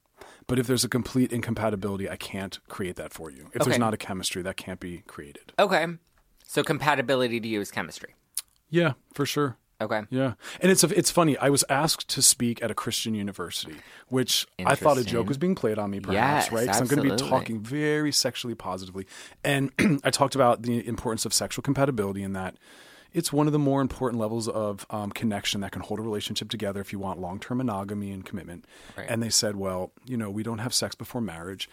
but 0.46 0.58
if 0.58 0.66
there's 0.66 0.84
a 0.84 0.88
complete 0.88 1.32
incompatibility, 1.32 2.10
I 2.10 2.16
can't 2.16 2.58
create 2.68 2.96
that 2.96 3.14
for 3.14 3.30
you. 3.30 3.46
If 3.54 3.62
Okay. 3.62 3.70
there's 3.70 3.78
not 3.80 3.94
a 3.94 3.96
chemistry, 3.96 4.42
that 4.42 4.56
can't 4.58 4.80
be 4.80 4.98
created. 5.06 5.54
Okay, 5.58 5.86
so 6.44 6.62
compatibility 6.62 7.40
to 7.40 7.48
you 7.48 7.60
is 7.62 7.70
chemistry. 7.70 8.14
Yeah, 8.68 8.92
for 9.14 9.24
sure. 9.24 9.56
Okay. 9.80 10.02
Yeah, 10.10 10.34
and 10.60 10.72
it's 10.72 10.82
it's 10.84 11.10
funny. 11.10 11.36
I 11.36 11.50
was 11.50 11.64
asked 11.68 12.08
to 12.08 12.22
speak 12.22 12.62
at 12.62 12.70
a 12.70 12.74
Christian 12.74 13.14
university, 13.14 13.76
which 14.08 14.46
I 14.64 14.74
thought 14.74 14.96
a 14.96 15.04
joke 15.04 15.28
was 15.28 15.36
being 15.36 15.54
played 15.54 15.78
on 15.78 15.90
me, 15.90 16.00
perhaps, 16.00 16.46
Yes, 16.46 16.52
right? 16.52 16.62
Because 16.62 16.80
I'm 16.80 16.86
going 16.86 17.06
to 17.06 17.14
be 17.14 17.30
talking 17.30 17.60
very 17.60 18.10
sexually 18.12 18.54
positively, 18.54 19.06
and 19.44 19.70
I 20.04 20.10
talked 20.10 20.34
about 20.34 20.62
the 20.62 20.86
importance 20.86 21.26
of 21.26 21.34
sexual 21.34 21.62
compatibility 21.62 22.22
in 22.22 22.32
that 22.32 22.56
it's 23.16 23.32
one 23.32 23.46
of 23.46 23.52
the 23.54 23.58
more 23.58 23.80
important 23.80 24.20
levels 24.20 24.46
of 24.46 24.84
um, 24.90 25.10
connection 25.10 25.62
that 25.62 25.72
can 25.72 25.80
hold 25.80 25.98
a 25.98 26.02
relationship 26.02 26.50
together 26.50 26.80
if 26.80 26.92
you 26.92 26.98
want 26.98 27.18
long 27.18 27.40
term 27.40 27.58
monogamy 27.58 28.12
and 28.12 28.24
commitment. 28.26 28.66
Right. 28.96 29.06
And 29.08 29.22
they 29.22 29.30
said, 29.30 29.56
well, 29.56 29.90
you 30.04 30.18
know, 30.18 30.30
we 30.30 30.42
don't 30.42 30.58
have 30.58 30.74
sex 30.74 30.94
before 30.94 31.22
marriage. 31.22 31.68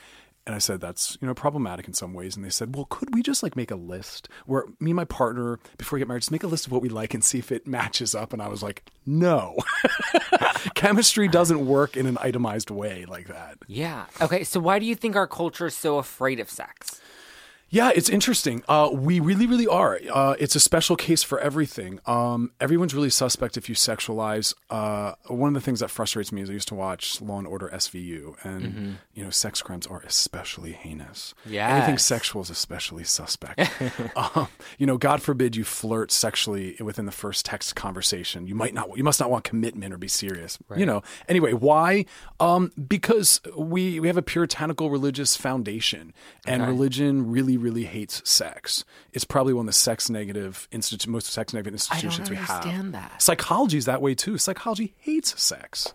And 0.46 0.54
I 0.54 0.60
said, 0.60 0.82
that's, 0.82 1.18
you 1.22 1.28
know, 1.28 1.34
problematic 1.34 1.88
in 1.88 1.94
some 1.94 2.14
ways. 2.14 2.36
And 2.36 2.44
they 2.44 2.50
said, 2.50 2.76
well, 2.76 2.86
could 2.86 3.14
we 3.16 3.24
just 3.24 3.44
like 3.44 3.56
make 3.56 3.72
a 3.72 3.76
list 3.76 4.28
where 4.46 4.66
me 4.80 4.92
and 4.92 4.96
my 4.98 5.06
partner, 5.06 5.58
before 5.78 5.96
we 5.96 6.02
get 6.02 6.08
married, 6.08 6.20
just 6.20 6.32
make 6.32 6.44
a 6.44 6.48
list 6.48 6.66
of 6.66 6.74
what 6.74 6.82
we 6.82 6.90
like 6.90 7.14
and 7.14 7.24
see 7.24 7.40
if 7.40 7.52
it 7.52 7.66
matches 7.66 8.14
up? 8.14 8.34
And 8.34 8.42
I 8.42 8.50
was 8.50 8.62
like, 8.62 8.84
no. 9.06 9.56
Chemistry 10.76 11.30
doesn't 11.30 11.66
work 11.66 11.96
in 11.96 12.06
an 12.08 12.18
itemized 12.20 12.70
way 12.70 13.06
like 13.06 13.28
that. 13.28 13.58
Yeah. 13.68 14.06
Okay. 14.20 14.44
So 14.44 14.60
why 14.60 14.80
do 14.80 14.86
you 14.86 14.96
think 14.96 15.16
our 15.16 15.28
culture 15.28 15.68
is 15.68 15.78
so 15.78 15.98
afraid 15.98 16.42
of 16.42 16.50
sex? 16.50 17.00
Yeah, 17.74 17.92
it's 17.96 18.08
interesting. 18.08 18.64
Uh, 18.70 18.92
we 18.94 19.20
really, 19.20 19.48
really 19.48 19.66
are. 19.66 20.00
Uh, 20.14 20.36
it's 20.38 20.56
a 20.56 20.60
special 20.60 20.96
case 20.96 21.24
for 21.24 21.40
everything. 21.40 22.00
Um, 22.06 22.52
everyone's 22.62 22.94
really 22.94 23.10
suspect 23.10 23.58
if 23.58 23.68
you 23.68 23.74
sexualize. 23.74 24.54
Uh, 24.70 25.14
one 25.26 25.48
of 25.48 25.56
the 25.56 25.66
things 25.66 25.80
that 25.80 25.90
frustrates 25.90 26.32
me 26.32 26.44
is 26.44 26.52
I 26.52 26.54
used 26.54 26.68
to 26.68 26.76
watch 26.76 27.20
Law 27.20 27.40
and 27.40 27.48
Order 27.48 27.72
SVU, 27.74 28.36
and 28.44 29.00
you 29.16 29.24
know, 29.24 29.32
sex 29.32 29.64
crimes 29.64 29.88
are 29.88 30.02
especially 30.02 30.74
heinous. 30.74 31.34
Yeah, 31.48 31.76
anything 31.76 31.98
sexual 31.98 32.44
is 32.44 32.52
especially 32.52 33.06
suspect. 33.06 33.68
um, 34.16 34.50
you 34.78 34.86
know, 34.86 35.00
God 35.00 35.24
forbid 35.24 35.56
you 35.56 35.64
flirt 35.64 36.12
sexually 36.12 36.76
within 36.80 37.08
the 37.08 37.12
first 37.12 37.44
text 37.44 37.76
conversation. 37.76 38.46
You 38.46 38.54
might 38.54 38.76
not. 38.76 38.96
You 38.96 39.04
must 39.04 39.20
not 39.20 39.32
want 39.32 39.46
commitment 39.46 39.96
or 39.96 39.98
be 39.98 40.08
serious. 40.08 40.60
You 40.76 40.86
know. 40.86 41.02
Anyway, 41.28 41.54
why? 41.54 42.06
Um, 42.40 42.72
because 42.88 43.42
we 43.58 44.00
we 44.00 44.06
have 44.06 44.18
a 44.18 44.22
puritanical 44.22 44.92
religious 44.92 45.36
foundation, 45.36 46.14
and 46.46 46.62
Okay. 46.62 46.70
religion 46.72 47.32
really, 47.32 47.58
really 47.64 47.86
hates 47.86 48.22
sex. 48.30 48.84
It's 49.14 49.26
probably 49.26 49.54
one 49.54 49.64
of 49.64 49.68
the 49.68 49.74
sex 49.74 50.10
negative 50.10 50.68
institu- 50.72 51.08
most 51.08 51.28
sex 51.28 51.54
negative 51.54 51.80
I 51.90 51.96
don't 51.96 52.04
institutions 52.06 52.30
we 52.30 52.36
have. 52.36 52.50
understand 52.50 52.94
that. 52.94 53.22
Psychology 53.22 53.78
is 53.78 53.86
that 53.86 54.02
way 54.02 54.14
too. 54.14 54.38
Psychology 54.38 54.94
hates 55.00 55.42
sex. 55.42 55.94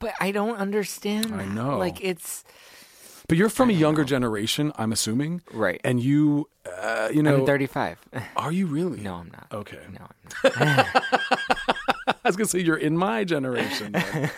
But 0.00 0.14
I 0.20 0.32
don't 0.32 0.56
understand. 0.56 1.26
I 1.34 1.38
that. 1.44 1.48
know. 1.48 1.78
Like 1.78 2.02
it's 2.02 2.42
But 3.28 3.36
you're 3.38 3.48
from 3.48 3.70
a 3.70 3.72
younger 3.74 4.04
generation, 4.04 4.72
I'm 4.76 4.90
assuming, 4.92 5.42
Right. 5.52 5.80
And 5.84 6.00
you, 6.02 6.48
uh, 6.80 7.08
you 7.12 7.22
know, 7.22 7.36
I'm 7.36 7.46
35. 7.46 7.98
are 8.36 8.50
you 8.52 8.66
really? 8.66 9.00
no, 9.00 9.14
I'm 9.14 9.30
not. 9.30 9.46
Okay. 9.52 9.78
No, 9.92 10.06
I'm 10.44 10.76
not. 10.76 11.02
I 12.26 12.28
was 12.28 12.36
gonna 12.36 12.48
say 12.48 12.58
you're 12.58 12.76
in 12.76 12.96
my 12.96 13.22
generation, 13.22 13.92
then. 13.92 14.30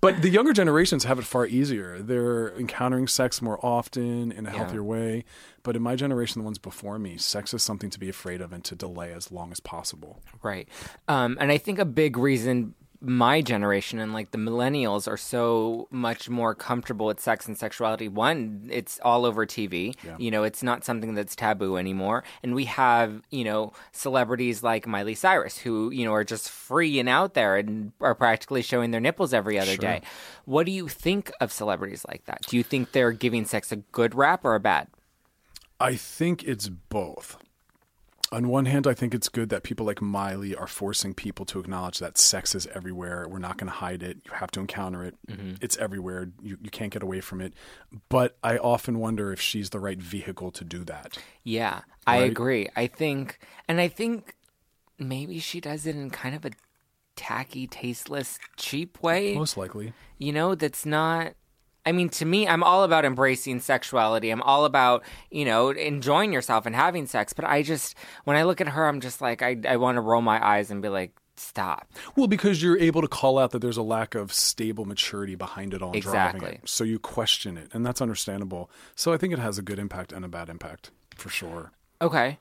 but 0.00 0.22
the 0.22 0.28
younger 0.28 0.52
generations 0.52 1.02
have 1.02 1.18
it 1.18 1.24
far 1.24 1.44
easier. 1.44 2.00
They're 2.00 2.56
encountering 2.56 3.08
sex 3.08 3.42
more 3.42 3.58
often 3.66 4.30
in 4.30 4.46
a 4.46 4.50
healthier 4.50 4.84
way. 4.84 5.24
But 5.64 5.74
in 5.74 5.82
my 5.82 5.96
generation, 5.96 6.40
the 6.40 6.44
ones 6.44 6.58
before 6.58 7.00
me, 7.00 7.16
sex 7.16 7.52
is 7.52 7.62
something 7.64 7.90
to 7.90 7.98
be 7.98 8.08
afraid 8.08 8.40
of 8.40 8.52
and 8.52 8.62
to 8.64 8.76
delay 8.76 9.12
as 9.12 9.32
long 9.32 9.50
as 9.50 9.58
possible. 9.58 10.20
Right. 10.42 10.68
Um, 11.08 11.36
and 11.40 11.50
I 11.50 11.58
think 11.58 11.80
a 11.80 11.84
big 11.84 12.16
reason 12.16 12.74
my 13.02 13.42
generation 13.42 13.98
and 13.98 14.12
like 14.12 14.30
the 14.30 14.38
millennials 14.38 15.08
are 15.08 15.16
so 15.16 15.88
much 15.90 16.28
more 16.28 16.54
comfortable 16.54 17.06
with 17.06 17.20
sex 17.20 17.46
and 17.46 17.58
sexuality. 17.58 18.06
One, 18.06 18.68
it's 18.70 19.00
all 19.02 19.26
over 19.26 19.44
TV. 19.44 19.94
Yeah. 20.04 20.16
You 20.18 20.30
know, 20.30 20.44
it's 20.44 20.62
not 20.62 20.84
something 20.84 21.14
that's 21.14 21.34
taboo 21.34 21.76
anymore. 21.76 22.22
And 22.42 22.54
we 22.54 22.66
have, 22.66 23.22
you 23.30 23.44
know, 23.44 23.72
celebrities 23.90 24.62
like 24.62 24.86
Miley 24.86 25.16
Cyrus 25.16 25.58
who, 25.58 25.90
you 25.90 26.04
know, 26.04 26.12
are 26.12 26.24
just 26.24 26.48
free 26.48 27.00
and 27.00 27.08
out 27.08 27.34
there 27.34 27.56
and 27.56 27.92
are 28.00 28.14
practically 28.14 28.62
showing 28.62 28.92
their 28.92 29.00
nipples 29.00 29.34
every 29.34 29.58
other 29.58 29.76
day. 29.76 30.02
What 30.44 30.66
do 30.66 30.72
you 30.72 30.86
think 30.86 31.32
of 31.40 31.50
celebrities 31.52 32.04
like 32.08 32.24
that? 32.26 32.42
Do 32.46 32.56
you 32.56 32.62
think 32.62 32.92
they're 32.92 33.12
giving 33.12 33.44
sex 33.44 33.72
a 33.72 33.76
good 33.76 34.14
rap 34.14 34.44
or 34.44 34.54
a 34.54 34.60
bad? 34.60 34.86
I 35.80 35.96
think 35.96 36.44
it's 36.44 36.68
both. 36.68 37.36
On 38.32 38.48
one 38.48 38.64
hand, 38.64 38.86
I 38.86 38.94
think 38.94 39.14
it's 39.14 39.28
good 39.28 39.50
that 39.50 39.62
people 39.62 39.84
like 39.84 40.00
Miley 40.00 40.56
are 40.56 40.66
forcing 40.66 41.12
people 41.12 41.44
to 41.44 41.60
acknowledge 41.60 41.98
that 41.98 42.16
sex 42.16 42.54
is 42.54 42.66
everywhere. 42.68 43.26
We're 43.28 43.38
not 43.38 43.58
going 43.58 43.66
to 43.66 43.76
hide 43.76 44.02
it. 44.02 44.18
You 44.24 44.32
have 44.32 44.50
to 44.52 44.60
encounter 44.60 45.04
it. 45.04 45.14
Mm-hmm. 45.28 45.56
It's 45.60 45.76
everywhere. 45.76 46.30
You, 46.42 46.56
you 46.62 46.70
can't 46.70 46.90
get 46.90 47.02
away 47.02 47.20
from 47.20 47.42
it. 47.42 47.52
But 48.08 48.38
I 48.42 48.56
often 48.56 48.98
wonder 48.98 49.32
if 49.32 49.40
she's 49.40 49.68
the 49.68 49.78
right 49.78 49.98
vehicle 50.00 50.50
to 50.52 50.64
do 50.64 50.82
that. 50.84 51.18
Yeah, 51.44 51.82
I 52.06 52.16
agree. 52.16 52.68
I 52.74 52.86
think, 52.86 53.38
and 53.68 53.78
I 53.80 53.88
think 53.88 54.34
maybe 54.98 55.38
she 55.38 55.60
does 55.60 55.86
it 55.86 55.94
in 55.94 56.08
kind 56.08 56.34
of 56.34 56.46
a 56.46 56.52
tacky, 57.16 57.66
tasteless, 57.66 58.38
cheap 58.56 59.02
way. 59.02 59.34
Most 59.34 59.58
likely. 59.58 59.92
You 60.16 60.32
know, 60.32 60.54
that's 60.54 60.86
not. 60.86 61.34
I 61.84 61.92
mean, 61.92 62.08
to 62.10 62.24
me, 62.24 62.46
I'm 62.46 62.62
all 62.62 62.84
about 62.84 63.04
embracing 63.04 63.60
sexuality. 63.60 64.30
I'm 64.30 64.42
all 64.42 64.64
about, 64.64 65.02
you 65.30 65.44
know, 65.44 65.70
enjoying 65.70 66.32
yourself 66.32 66.64
and 66.66 66.74
having 66.76 67.06
sex. 67.06 67.32
But 67.32 67.44
I 67.44 67.62
just, 67.62 67.96
when 68.24 68.36
I 68.36 68.44
look 68.44 68.60
at 68.60 68.68
her, 68.68 68.86
I'm 68.86 69.00
just 69.00 69.20
like, 69.20 69.42
I, 69.42 69.56
I 69.68 69.76
want 69.76 69.96
to 69.96 70.00
roll 70.00 70.22
my 70.22 70.44
eyes 70.44 70.70
and 70.70 70.80
be 70.80 70.88
like, 70.88 71.12
stop. 71.36 71.88
Well, 72.14 72.28
because 72.28 72.62
you're 72.62 72.78
able 72.78 73.00
to 73.02 73.08
call 73.08 73.38
out 73.38 73.50
that 73.50 73.58
there's 73.60 73.76
a 73.76 73.82
lack 73.82 74.14
of 74.14 74.32
stable 74.32 74.84
maturity 74.84 75.34
behind 75.34 75.74
it 75.74 75.82
all. 75.82 75.92
Exactly. 75.92 76.60
it. 76.62 76.68
So 76.68 76.84
you 76.84 76.98
question 77.00 77.56
it, 77.58 77.68
and 77.72 77.84
that's 77.84 78.00
understandable. 78.00 78.70
So 78.94 79.12
I 79.12 79.16
think 79.16 79.32
it 79.32 79.40
has 79.40 79.58
a 79.58 79.62
good 79.62 79.78
impact 79.80 80.12
and 80.12 80.24
a 80.24 80.28
bad 80.28 80.48
impact 80.48 80.92
for 81.16 81.30
sure. 81.30 81.72
Okay. 82.00 82.38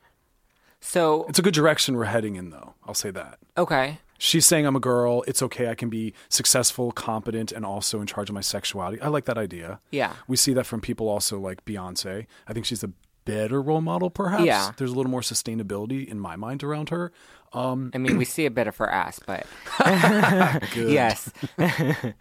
So, 0.83 1.25
It's 1.29 1.37
a 1.37 1.43
good 1.43 1.53
direction 1.53 1.95
we're 1.95 2.05
heading 2.05 2.35
in, 2.35 2.49
though. 2.49 2.73
I'll 2.87 2.95
say 2.95 3.11
that. 3.11 3.37
okay. 3.57 3.99
She's 4.23 4.45
saying 4.45 4.67
I'm 4.67 4.75
a 4.75 4.79
girl. 4.79 5.23
It's 5.25 5.41
okay. 5.41 5.67
I 5.67 5.73
can 5.73 5.89
be 5.89 6.13
successful, 6.29 6.91
competent, 6.91 7.51
and 7.51 7.65
also 7.65 7.99
in 8.01 8.05
charge 8.05 8.29
of 8.29 8.35
my 8.35 8.41
sexuality. 8.41 9.01
I 9.01 9.07
like 9.07 9.25
that 9.25 9.35
idea. 9.35 9.79
Yeah. 9.89 10.13
We 10.27 10.37
see 10.37 10.53
that 10.53 10.67
from 10.67 10.79
people 10.79 11.09
also 11.09 11.39
like 11.39 11.65
Beyonce. 11.65 12.27
I 12.47 12.53
think 12.53 12.67
she's 12.67 12.83
a 12.83 12.91
better 13.25 13.59
role 13.59 13.81
model, 13.81 14.11
perhaps. 14.11 14.43
Yeah. 14.43 14.73
There's 14.77 14.91
a 14.91 14.95
little 14.95 15.09
more 15.09 15.21
sustainability 15.21 16.07
in 16.07 16.19
my 16.19 16.35
mind 16.35 16.63
around 16.63 16.89
her. 16.89 17.11
Um, 17.51 17.89
I 17.95 17.97
mean, 17.97 18.19
we 18.19 18.25
see 18.25 18.45
a 18.45 18.51
bit 18.51 18.67
of 18.67 18.77
her 18.77 18.87
ass, 18.87 19.19
but 19.25 19.47
yes. 20.75 21.31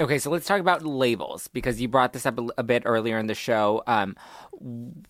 okay, 0.00 0.18
so 0.18 0.30
let's 0.30 0.46
talk 0.46 0.58
about 0.58 0.84
labels 0.84 1.46
because 1.46 1.80
you 1.80 1.86
brought 1.86 2.12
this 2.12 2.26
up 2.26 2.40
a, 2.40 2.48
a 2.58 2.64
bit 2.64 2.82
earlier 2.86 3.18
in 3.18 3.28
the 3.28 3.36
show. 3.36 3.84
Um, 3.86 4.16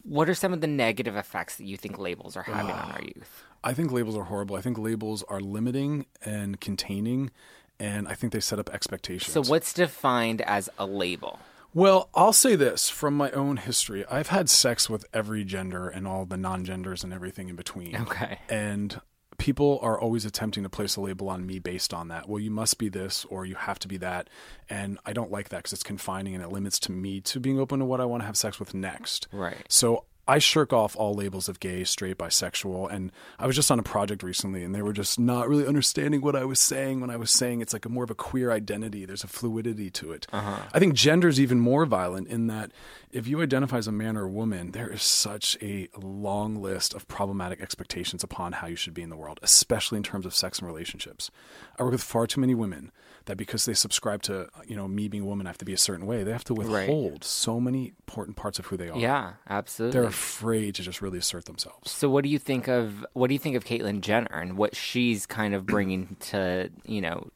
what 0.02 0.29
are 0.29 0.35
some 0.35 0.52
of 0.52 0.61
the 0.61 0.67
negative 0.67 1.17
effects 1.17 1.57
that 1.57 1.64
you 1.64 1.79
think 1.79 1.99
labels 1.99 2.37
are 2.37 2.43
having 2.43 2.73
on 2.73 2.93
our 2.93 3.02
youth? 3.02 3.45
I 3.64 3.75
think 3.75 3.92
labels 3.92 4.16
are 4.16 4.25
horrible. 4.25 4.57
I 4.57 4.61
think 4.61 4.78
labels 4.78 5.23
are 5.25 5.40
limiting 5.40 6.07
and 6.25 6.61
containing, 6.61 7.31
and 7.78 8.09
I 8.09 8.14
think 8.14 8.33
they 8.33 8.40
set 8.40 8.59
up 8.59 8.71
expectations. 8.71 9.33
So, 9.33 9.42
what's 9.42 9.73
defined 9.73 10.40
as 10.42 10.69
a 10.78 10.87
label? 10.87 11.38
Well, 11.75 12.11
I'll 12.14 12.35
say 12.35 12.54
this 12.54 12.90
from 12.90 13.16
my 13.16 13.31
own 13.31 13.57
history. 13.57 14.04
I've 14.11 14.28
had 14.28 14.50
sex 14.50 14.90
with 14.90 15.07
every 15.14 15.42
gender 15.45 15.88
and 15.88 16.07
all 16.07 16.26
the 16.26 16.37
non 16.37 16.64
genders 16.64 17.02
and 17.02 17.12
everything 17.12 17.49
in 17.49 17.57
between. 17.57 17.97
Okay. 17.97 18.40
And 18.50 19.00
people 19.38 19.78
are 19.83 19.99
always 19.99 20.25
attempting 20.25 20.62
to 20.62 20.69
place 20.69 20.97
a 20.97 21.00
label 21.00 21.28
on 21.31 21.47
me 21.47 21.59
based 21.59 21.95
on 21.95 22.09
that. 22.09 22.28
Well, 22.28 22.38
you 22.38 22.50
must 22.50 22.78
be 22.78 22.88
this 22.88 23.25
or 23.25 23.47
you 23.47 23.54
have 23.54 23.78
to 23.81 23.88
be 23.88 23.97
that. 23.97 24.28
And 24.69 24.99
I 25.07 25.12
don't 25.12 25.33
like 25.33 25.49
that 25.49 25.59
because 25.59 25.73
it's 25.73 25.83
confining 25.83 26.35
and 26.35 26.45
it 26.45 26.52
limits 26.52 26.78
to 26.81 26.92
me 26.92 27.21
to 27.23 27.40
being 27.40 27.59
open 27.59 27.78
to 27.78 27.85
what 27.85 28.00
I 28.00 28.04
want 28.04 28.23
to 28.23 28.26
have 28.26 28.37
sex 28.37 28.61
with 28.61 28.75
next. 28.75 29.26
Right. 29.33 29.57
So 29.69 30.04
I 30.29 30.38
shirk 30.38 30.73
off 30.73 30.95
all 30.95 31.14
labels 31.14 31.49
of 31.49 31.59
gay, 31.59 31.83
straight, 31.83 32.17
bisexual. 32.17 32.93
And 32.93 33.11
I 33.41 33.47
was 33.47 33.57
just 33.57 33.71
on 33.73 33.81
a 33.81 33.83
project 33.83 34.23
recently 34.23 34.62
and 34.62 34.73
they 34.73 34.83
were 34.83 34.93
just 34.93 35.19
not 35.19 35.49
really 35.49 35.67
understanding 35.67 36.21
what 36.21 36.37
I 36.37 36.45
was 36.45 36.61
saying 36.61 37.00
when 37.00 37.11
I 37.11 37.17
was 37.17 37.31
saying 37.31 37.61
it's 37.61 37.73
like 37.73 37.85
a 37.85 37.88
more 37.88 38.05
of 38.05 38.11
a 38.11 38.14
queer 38.14 38.52
identity. 38.52 39.05
There's 39.05 39.25
a 39.25 39.29
fluidity 39.29 39.91
to 39.91 40.12
it. 40.12 40.29
Uh-huh. 40.33 40.62
I 40.73 40.79
think 40.79 40.95
gender 40.95 41.26
is 41.26 41.41
even 41.41 41.59
more 41.59 41.87
violent 41.87 42.29
in 42.29 42.47
that 42.47 42.71
if 43.11 43.26
you 43.26 43.43
identify 43.43 43.79
as 43.79 43.88
a 43.88 43.93
man 43.93 44.17
or 44.17 44.25
a 44.25 44.31
woman, 44.31 44.71
there 44.71 44.88
is 44.88 45.02
such 45.02 45.59
a 45.61 45.88
long 45.97 46.62
list 46.62 46.95
of 46.95 47.09
problematic 47.09 47.61
expectations 47.61 48.23
upon 48.23 48.52
how 48.52 48.69
you 48.69 48.76
should 48.76 48.95
be 48.95 49.02
in 49.02 49.11
the 49.11 49.17
world, 49.17 49.41
especially 49.43 49.97
in 49.97 50.05
terms 50.05 50.25
of 50.25 50.35
sex 50.35 50.61
and 50.61 50.69
relationships. 50.69 51.33
I 51.79 51.83
work 51.83 51.93
with 51.93 52.02
far 52.02 52.29
too 52.29 52.41
many 52.41 52.55
women 52.55 52.93
that 53.26 53.37
because 53.37 53.64
they 53.64 53.75
subscribe 53.75 54.23
to, 54.23 54.49
you 54.67 54.76
know, 54.76 54.88
me 54.88 55.09
being 55.09 55.23
a 55.23 55.26
woman, 55.26 55.47
I 55.47 55.50
have 55.50 55.59
to 55.59 55.64
be 55.64 55.73
a 55.73 55.79
certain 55.79 56.07
way. 56.07 56.23
They 56.25 56.33
have 56.33 56.45
to 56.45 56.55
Right. 56.55 56.88
withhold 56.88 57.25
so 57.25 57.61
many 57.61 57.88
important 58.00 58.37
parts 58.37 58.59
of 58.59 58.67
who 58.67 58.76
they 58.76 58.88
are. 58.88 58.99
Yeah, 58.99 59.35
absolutely. 59.49 59.99
They're 59.99 60.09
afraid 60.09 60.75
to 60.76 60.83
just 60.83 61.00
really 61.02 61.19
assert 61.19 61.45
themselves. 61.45 61.91
So 61.91 62.09
what 62.11 62.25
do 62.25 62.31
you 62.31 62.38
think 62.38 62.69
of 62.69 63.05
what 63.12 63.29
do 63.29 63.35
you 63.35 63.38
think 63.38 63.57
of 63.57 63.64
Caitlyn 63.64 64.00
Jenner 64.00 64.29
and 64.33 64.57
what 64.57 64.75
she's 64.76 65.26
kind 65.26 65.55
of 65.55 65.67
bringing 65.67 66.17
to 66.31 66.71
you 66.85 67.00
know 67.00 67.29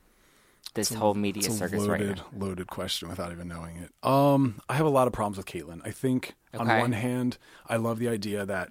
this 0.74 0.92
whole 0.92 1.14
media 1.14 1.44
It's 1.46 1.54
a 1.54 1.58
circus 1.58 1.86
loaded, 1.86 2.08
right 2.08 2.16
now? 2.18 2.46
loaded 2.46 2.66
question 2.66 3.08
without 3.08 3.32
even 3.32 3.48
knowing 3.48 3.76
it. 3.78 3.90
Um, 4.06 4.60
I 4.68 4.74
have 4.74 4.84
a 4.84 4.90
lot 4.90 5.06
of 5.06 5.12
problems 5.14 5.38
with 5.38 5.46
Caitlyn. 5.46 5.80
I 5.84 5.90
think 5.90 6.34
on 6.52 6.66
one 6.68 6.92
hand, 6.92 7.38
I 7.66 7.76
love 7.76 7.98
the 7.98 8.08
idea 8.08 8.44
that 8.44 8.70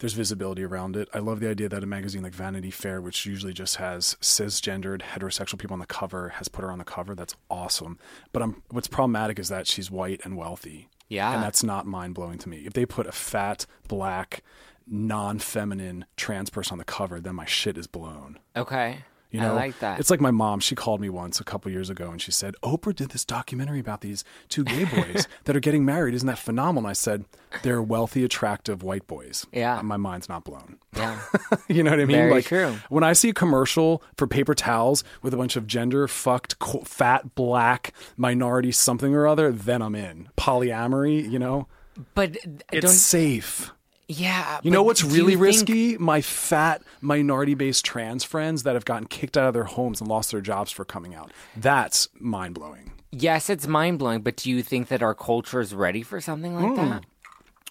there's 0.00 0.14
visibility 0.14 0.64
around 0.64 0.96
it. 0.96 1.08
I 1.14 1.18
love 1.18 1.40
the 1.40 1.48
idea 1.48 1.68
that 1.68 1.82
a 1.82 1.86
magazine 1.86 2.22
like 2.22 2.34
Vanity 2.34 2.70
Fair, 2.70 3.00
which 3.00 3.26
usually 3.26 3.52
just 3.52 3.76
has 3.76 4.16
cisgendered 4.20 5.02
heterosexual 5.02 5.58
people 5.58 5.74
on 5.74 5.80
the 5.80 5.86
cover, 5.86 6.30
has 6.30 6.48
put 6.48 6.62
her 6.62 6.72
on 6.72 6.78
the 6.78 6.84
cover. 6.84 7.14
That's 7.14 7.36
awesome. 7.50 7.98
But 8.32 8.42
I'm, 8.42 8.62
what's 8.70 8.88
problematic 8.88 9.38
is 9.38 9.48
that 9.50 9.66
she's 9.66 9.90
white 9.90 10.20
and 10.24 10.36
wealthy. 10.36 10.88
Yeah. 11.08 11.32
And 11.32 11.42
that's 11.42 11.62
not 11.62 11.86
mind 11.86 12.14
blowing 12.14 12.38
to 12.38 12.48
me. 12.48 12.58
If 12.66 12.72
they 12.72 12.86
put 12.86 13.06
a 13.06 13.12
fat, 13.12 13.66
black, 13.88 14.42
non 14.86 15.38
feminine 15.38 16.06
trans 16.16 16.50
person 16.50 16.74
on 16.74 16.78
the 16.78 16.84
cover, 16.84 17.20
then 17.20 17.34
my 17.34 17.44
shit 17.44 17.76
is 17.76 17.86
blown. 17.86 18.38
Okay, 18.56 19.04
You 19.30 19.40
know, 19.40 19.52
I 19.52 19.56
like 19.56 19.78
that. 19.78 20.00
It's 20.00 20.10
like 20.10 20.20
my 20.20 20.30
mom. 20.32 20.60
She 20.60 20.74
called 20.74 21.00
me 21.00 21.08
once 21.08 21.40
a 21.40 21.44
couple 21.44 21.70
years 21.70 21.88
ago, 21.88 22.10
and 22.10 22.20
she 22.20 22.32
said, 22.32 22.56
"Oprah 22.62 22.94
did 22.94 23.10
this 23.10 23.24
documentary 23.24 23.78
about 23.78 24.00
these 24.00 24.24
two 24.48 24.64
gay 24.64 24.84
boys 24.84 25.28
that 25.44 25.54
are 25.56 25.60
getting 25.60 25.84
married. 25.84 26.14
Isn't 26.14 26.26
that 26.26 26.38
phenomenal?" 26.38 26.86
And 26.86 26.90
I 26.90 26.94
said, 26.94 27.24
"They're 27.62 27.80
wealthy, 27.82 28.24
attractive 28.24 28.82
white 28.82 29.06
boys." 29.06 29.46
Yeah. 29.52 29.80
my 29.82 29.96
mind's 29.96 30.28
not 30.28 30.44
blown. 30.44 30.78
yeah, 30.96 31.20
you 31.68 31.82
know 31.82 31.90
what 31.90 32.00
I 32.00 32.04
mean? 32.06 32.16
Very 32.16 32.30
like 32.32 32.46
true. 32.46 32.76
when 32.88 33.04
I 33.04 33.12
see 33.12 33.28
a 33.28 33.34
commercial 33.34 34.02
for 34.16 34.26
paper 34.26 34.54
towels 34.54 35.04
with 35.22 35.32
a 35.32 35.36
bunch 35.36 35.54
of 35.56 35.66
gender 35.66 36.08
fucked, 36.08 36.56
fat, 36.84 37.34
black 37.34 37.92
minority 38.16 38.72
something 38.72 39.14
or 39.14 39.26
other, 39.28 39.52
then 39.52 39.80
I'm 39.80 39.94
in. 39.94 40.28
Polyamory, 40.36 41.30
you 41.30 41.38
know, 41.38 41.68
but 42.14 42.36
it's 42.72 42.94
safe. 42.94 43.72
Yeah. 44.10 44.60
You 44.62 44.70
know 44.70 44.82
what's 44.82 45.04
really 45.04 45.32
you 45.32 45.38
think- 45.38 45.40
risky? 45.68 45.98
My 45.98 46.20
fat 46.20 46.82
minority 47.00 47.54
based 47.54 47.84
trans 47.84 48.24
friends 48.24 48.64
that 48.64 48.74
have 48.74 48.84
gotten 48.84 49.06
kicked 49.06 49.36
out 49.36 49.46
of 49.48 49.54
their 49.54 49.64
homes 49.64 50.00
and 50.00 50.08
lost 50.10 50.30
their 50.32 50.40
jobs 50.40 50.70
for 50.72 50.84
coming 50.84 51.14
out. 51.14 51.30
That's 51.56 52.08
mind 52.18 52.54
blowing. 52.54 52.92
Yes, 53.12 53.50
it's 53.50 53.66
mind 53.66 53.98
blowing, 53.98 54.22
but 54.22 54.36
do 54.36 54.50
you 54.50 54.62
think 54.62 54.88
that 54.88 55.02
our 55.02 55.14
culture 55.14 55.60
is 55.60 55.74
ready 55.74 56.02
for 56.02 56.20
something 56.20 56.54
like 56.54 56.78
Hmm. 56.78 56.90
that? 56.90 57.04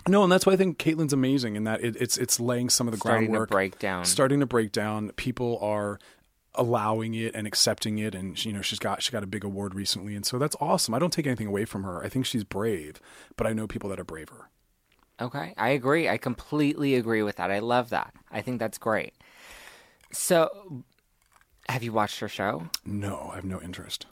No, 0.07 0.23
and 0.23 0.31
that's 0.31 0.45
why 0.45 0.53
I 0.53 0.55
think 0.57 0.77
Caitlyn's 0.79 1.13
amazing 1.13 1.55
in 1.55 1.65
that 1.65 1.83
it, 1.83 1.95
it's 1.99 2.17
it's 2.17 2.39
laying 2.39 2.69
some 2.69 2.87
of 2.87 2.93
the 2.93 2.97
Starting 2.97 3.27
to 3.27 3.31
groundwork, 3.31 3.49
break 3.51 3.79
down. 3.79 4.05
starting 4.05 4.39
to 4.39 4.45
break 4.45 4.71
down. 4.71 5.11
People 5.17 5.59
are 5.61 5.99
allowing 6.55 7.13
it 7.13 7.35
and 7.35 7.45
accepting 7.45 7.99
it, 7.99 8.15
and 8.15 8.43
you 8.43 8.51
know 8.53 8.61
she's 8.61 8.79
got 8.79 9.03
she 9.03 9.11
got 9.11 9.23
a 9.23 9.27
big 9.27 9.43
award 9.43 9.75
recently, 9.75 10.15
and 10.15 10.25
so 10.25 10.37
that's 10.39 10.55
awesome. 10.59 10.93
I 10.93 10.99
don't 10.99 11.13
take 11.13 11.27
anything 11.27 11.47
away 11.47 11.65
from 11.65 11.83
her. 11.83 12.03
I 12.03 12.09
think 12.09 12.25
she's 12.25 12.43
brave, 12.43 12.99
but 13.35 13.45
I 13.45 13.53
know 13.53 13.67
people 13.67 13.89
that 13.89 13.99
are 13.99 14.03
braver. 14.05 14.48
Okay, 15.21 15.53
I 15.57 15.69
agree. 15.69 16.07
I 16.07 16.17
completely 16.17 16.95
agree 16.95 17.23
with 17.23 17.37
that. 17.37 17.51
I 17.51 17.59
love 17.59 17.89
that. 17.89 18.13
I 18.31 18.41
think 18.41 18.59
that's 18.59 18.77
great. 18.77 19.13
So, 20.11 20.83
have 21.67 21.83
you 21.83 21.91
watched 21.91 22.19
her 22.19 22.27
show? 22.27 22.69
No, 22.85 23.29
I 23.31 23.35
have 23.35 23.45
no 23.45 23.61
interest. 23.61 24.05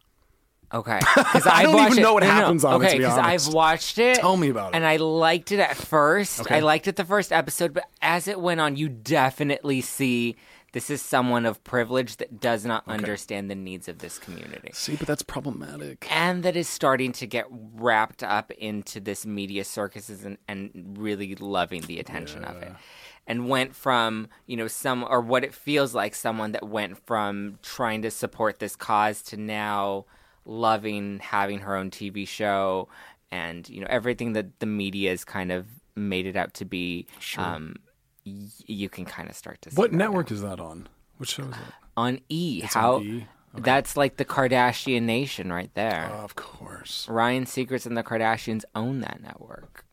Okay, 0.73 0.99
because 1.15 1.47
I 1.47 1.63
don't 1.63 1.91
even 1.91 2.03
know 2.03 2.13
what 2.13 2.23
happens 2.23 2.65
on 2.65 2.81
it, 2.81 2.85
Okay, 2.87 2.97
because. 2.97 3.17
I've 3.17 3.53
watched 3.53 3.97
it. 3.99 4.17
Tell 4.17 4.35
me 4.35 4.49
about 4.49 4.73
it. 4.73 4.75
And 4.75 4.85
I 4.85 4.97
liked 4.97 5.53
it 5.53 5.59
at 5.59 5.77
first. 5.77 6.41
Okay. 6.41 6.57
I 6.57 6.59
liked 6.59 6.87
it 6.87 6.97
the 6.97 7.05
first 7.05 7.31
episode, 7.31 7.73
but 7.73 7.85
as 8.01 8.27
it 8.27 8.39
went 8.39 8.59
on, 8.59 8.75
you 8.75 8.89
definitely 8.89 9.79
see 9.79 10.35
this 10.77 10.91
is 10.91 11.01
someone 11.01 11.47
of 11.47 11.63
privilege 11.63 12.17
that 12.17 12.39
does 12.39 12.63
not 12.63 12.83
understand 12.87 13.49
the 13.49 13.55
needs 13.55 13.87
of 13.87 13.97
this 13.97 14.19
community. 14.19 14.69
See, 14.73 14.95
but 14.95 15.07
that's 15.07 15.23
problematic. 15.23 16.07
and 16.11 16.43
that 16.43 16.55
is 16.55 16.69
starting 16.69 17.13
to 17.13 17.25
get 17.25 17.47
wrapped 17.49 18.21
up 18.21 18.51
into 18.51 18.99
this 18.99 19.25
media 19.25 19.63
circuses 19.63 20.23
and, 20.23 20.37
and 20.47 20.95
really 20.99 21.33
loving 21.33 21.81
the 21.81 21.99
attention 21.99 22.43
of 22.43 22.61
it 22.61 22.73
and 23.25 23.49
went 23.49 23.75
from 23.75 24.27
you 24.45 24.55
know 24.55 24.67
some 24.67 25.03
or 25.03 25.19
what 25.19 25.43
it 25.43 25.51
feels 25.51 25.95
like 25.95 26.13
someone 26.13 26.51
that 26.51 26.69
went 26.69 27.03
from 27.07 27.57
trying 27.63 28.03
to 28.03 28.11
support 28.11 28.59
this 28.59 28.75
cause 28.75 29.23
to 29.23 29.35
now 29.35 30.05
loving 30.45 31.17
having 31.23 31.57
her 31.57 31.75
own 31.75 31.89
tv 31.89 32.27
show 32.27 32.87
and 33.31 33.67
you 33.67 33.81
know 33.81 33.87
everything 33.89 34.33
that 34.33 34.59
the 34.59 34.67
media 34.67 35.09
has 35.09 35.25
kind 35.25 35.51
of 35.51 35.65
made 35.95 36.27
it 36.27 36.35
out 36.35 36.53
to 36.53 36.65
be 36.65 37.07
um 37.41 37.75
y- 38.27 38.47
you 38.65 38.89
can 38.89 39.05
kind 39.05 39.29
of 39.29 39.35
start 39.35 39.61
to 39.63 39.71
see 39.71 39.75
What 39.75 39.93
network 39.93 40.31
is 40.31 40.41
that 40.41 40.59
on? 40.59 40.87
What 41.17 41.29
show 41.29 41.43
is 41.43 41.49
it? 41.55 41.73
on 41.95 42.19
e 42.29 42.61
on 42.63 42.67
how 42.69 42.99
E? 43.01 43.25
that's 43.55 43.97
like 43.97 44.17
the 44.17 44.25
kardashian 44.25 45.03
nation 45.03 45.51
right 45.51 45.71
there 45.73 46.05
Of 46.05 46.35
course. 46.35 47.07
Ryan 47.09 47.45
Seacrest 47.45 47.85
and 47.87 47.97
the 47.97 48.03
Kardashians 48.03 48.63
own 48.75 48.99
that 49.01 49.19
network. 49.21 49.83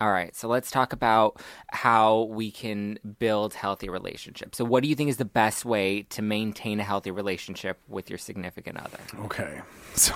All 0.00 0.10
right, 0.10 0.34
so 0.34 0.48
let's 0.48 0.70
talk 0.70 0.92
about 0.92 1.40
how 1.68 2.22
we 2.24 2.50
can 2.50 2.98
build 3.18 3.54
healthy 3.54 3.88
relationships. 3.88 4.58
So, 4.58 4.64
what 4.64 4.82
do 4.82 4.88
you 4.88 4.94
think 4.94 5.10
is 5.10 5.16
the 5.16 5.24
best 5.24 5.64
way 5.64 6.02
to 6.10 6.22
maintain 6.22 6.78
a 6.78 6.84
healthy 6.84 7.10
relationship 7.10 7.80
with 7.88 8.08
your 8.08 8.18
significant 8.18 8.78
other? 8.78 8.98
Okay. 9.24 9.60
So 9.94 10.14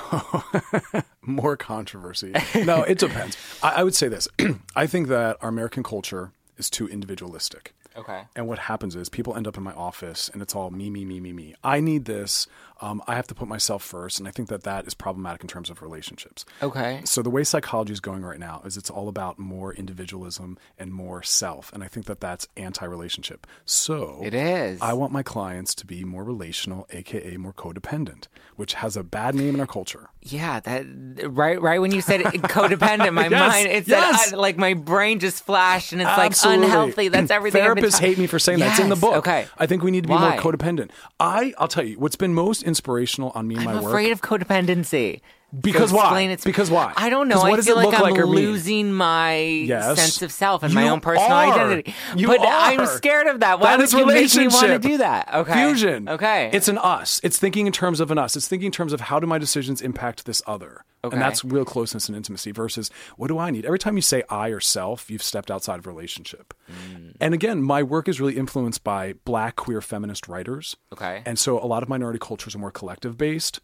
more 1.23 1.57
controversy. 1.57 2.33
No, 2.55 2.83
it 2.85 2.99
depends. 2.99 3.37
I, 3.65 3.81
I 3.81 3.83
would 3.83 3.97
say 3.97 4.07
this. 4.07 4.29
I 4.77 4.87
think 4.87 5.09
that 5.09 5.39
our 5.41 5.49
American 5.49 5.83
culture 5.83 6.31
is 6.57 6.71
too 6.71 6.87
individualistic. 6.87 7.75
Okay. 7.97 8.23
And 8.37 8.47
what 8.49 8.59
happens 8.59 8.97
is 8.97 9.09
people 9.09 9.37
end 9.37 9.47
up 9.47 9.57
in 9.57 9.63
my 9.63 9.73
office 9.73 10.29
and 10.33 10.41
it's 10.43 10.55
all 10.55 10.71
me, 10.71 10.91
me, 10.91 11.05
me, 11.05 11.21
me, 11.21 11.33
me. 11.33 11.55
I 11.63 11.81
need 11.81 12.05
this. 12.07 12.47
Um, 12.81 13.01
I 13.07 13.15
have 13.15 13.27
to 13.29 13.35
put 13.35 13.47
myself 13.49 13.83
first. 13.85 14.19
And 14.19 14.27
I 14.27 14.33
think 14.33 14.49
that 14.49 14.65
that 14.65 14.87
is 14.87 14.95
problematic 14.95 15.43
in 15.43 15.49
terms 15.49 15.71
of 15.71 15.83
relationships. 15.83 16.45
Okay. 16.63 17.01
So 17.05 17.23
the 17.23 17.31
way 17.31 17.45
psychology 17.45 17.93
is 17.93 18.01
going 18.01 18.23
right 18.23 18.39
now 18.41 18.63
is 18.65 18.77
it's 18.77 18.91
all 18.91 19.09
about 19.09 19.39
more 19.39 19.73
individualism 19.75 20.59
and 20.79 20.93
more 20.93 21.23
self, 21.23 21.73
and 21.73 21.85
I 21.85 21.89
think 21.89 22.07
that 22.07 22.21
that's 22.21 22.49
anti-relationship. 22.57 23.47
So 23.65 24.21
It 24.23 24.35
is. 24.35 24.81
I 24.81 24.93
want 24.95 25.13
my 25.13 25.23
clients 25.23 25.75
to 25.77 25.87
be 25.87 26.05
more 26.05 26.25
relational, 26.25 26.87
aka 26.91 27.37
more 27.37 27.53
codependent, 27.53 28.27
which 28.57 28.75
has 28.75 28.97
a 28.97 29.03
bad 29.05 29.35
name 29.35 29.55
in 29.55 29.61
our 29.61 29.67
culture. 29.67 30.09
Yeah, 30.23 30.61
that 30.61 30.85
right. 31.31 31.61
Right 31.61 31.81
when 31.81 31.93
you 31.93 32.01
said 32.01 32.21
codependent, 32.23 33.13
my 33.15 33.29
Yes, 33.29 33.53
mind 33.53 33.69
it's 33.69 33.89
yes. 33.89 34.33
uh, 34.33 34.39
like 34.39 34.57
my 34.57 34.75
brain 34.75 35.19
just 35.21 35.45
flashed, 35.45 35.93
and 35.93 36.01
it's 36.01 36.11
Absolutely. 36.11 36.59
like 36.61 36.65
unhealthy. 36.67 37.09
That's 37.09 37.31
everything. 37.31 37.63
Therapists 37.83 38.01
hate 38.01 38.19
me 38.19 38.27
for 38.27 38.39
saying 38.39 38.59
that. 38.61 38.71
It's 38.71 38.81
in 38.81 38.89
the 38.89 38.97
book. 38.97 39.17
Okay. 39.17 39.47
I 39.59 39.67
think 39.67 39.83
we 39.83 39.91
need 39.91 40.03
to 40.03 40.09
be 40.09 40.15
Why? 40.15 40.31
more 40.31 40.41
codependent. 40.41 40.91
I, 41.19 41.55
I'll 41.59 41.69
tell 41.69 41.85
you, 41.85 41.99
what's 41.99 42.17
been 42.17 42.35
most 42.35 42.63
inspirational 42.63 43.33
on 43.35 43.49
me 43.49 43.57
and 43.57 43.63
I'm 43.63 43.67
my 43.67 43.75
work. 43.75 43.85
I'm 43.85 43.89
afraid 43.91 44.13
of 44.13 44.21
codependency. 44.21 45.21
Because 45.61 45.91
So 45.91 45.97
why? 45.97 46.21
it. 46.23 46.43
Because 46.45 46.71
why? 46.71 46.95
I 46.97 47.11
don't 47.11 47.29
know. 47.29 47.39
what 47.41 47.53
I 47.53 47.57
does 47.57 47.67
feel 47.67 47.79
it 47.79 47.85
like 47.85 47.87
look 47.87 47.95
I'm 47.97 48.03
like 48.03 48.15
mean? 48.15 48.25
losing 48.35 48.93
my 48.93 49.37
Yes. 49.37 49.99
sense 49.99 50.23
of 50.23 50.33
self 50.33 50.63
and 50.63 50.73
my 50.73 50.89
own 50.89 51.01
personal 51.01 51.31
are. 51.31 51.53
identity. 51.53 51.95
You 52.17 52.29
but 52.29 52.41
are. 52.41 52.47
I'm 52.47 52.87
scared 52.87 53.27
of 53.27 53.41
that. 53.41 53.61
Why 53.61 53.73
That 53.77 53.81
would 53.81 53.93
you 53.93 54.07
make 54.07 54.35
me 54.35 54.49
want 54.49 54.67
to 54.69 54.79
do 54.79 54.99
that? 54.99 55.29
Okay. 55.35 55.53
Fusion. 55.53 56.09
Okay. 56.09 56.49
It's 56.55 56.69
an 56.69 56.79
us. 56.79 57.21
It's 57.23 57.39
thinking 57.39 57.67
in 57.67 57.73
terms 57.73 58.01
of 58.01 58.11
an 58.11 58.17
us. 58.19 58.35
It's 58.35 58.49
thinking 58.49 58.67
in 58.67 58.73
terms 58.73 58.95
of 58.95 59.03
how 59.03 59.21
do 59.21 59.27
my 59.27 59.37
decisions 59.39 59.83
impact 59.83 60.25
this 60.25 60.41
other. 60.47 60.85
Okay. 61.05 61.15
And 61.17 61.21
that's 61.23 61.45
real 61.45 61.65
closeness 61.65 62.09
and 62.09 62.17
intimacy 62.17 62.53
versus 62.53 62.89
what 63.17 63.27
do 63.29 63.37
I 63.37 63.51
need? 63.51 63.67
Every 63.67 63.79
time 63.79 63.97
you 63.97 64.03
say 64.03 64.23
I 64.31 64.49
or 64.49 64.61
self, 64.61 65.11
you've 65.11 65.23
stepped 65.23 65.51
outside 65.51 65.79
of 65.81 65.87
relationship. 65.87 66.55
Mm. 66.71 67.15
And 67.21 67.35
again, 67.35 67.61
my 67.61 67.83
work 67.83 68.09
is 68.09 68.21
really 68.21 68.37
influenced 68.37 68.85
by 68.85 69.15
black 69.25 69.57
queer 69.57 69.81
feminist 69.83 70.29
writers. 70.29 70.77
Okay. 70.93 71.23
And 71.27 71.39
so 71.39 71.59
a 71.59 71.67
lot 71.67 71.83
of 71.83 71.89
minority 71.89 72.21
cultures 72.21 72.55
are 72.55 72.59
more 72.59 72.71
collective 72.71 73.19
based 73.19 73.61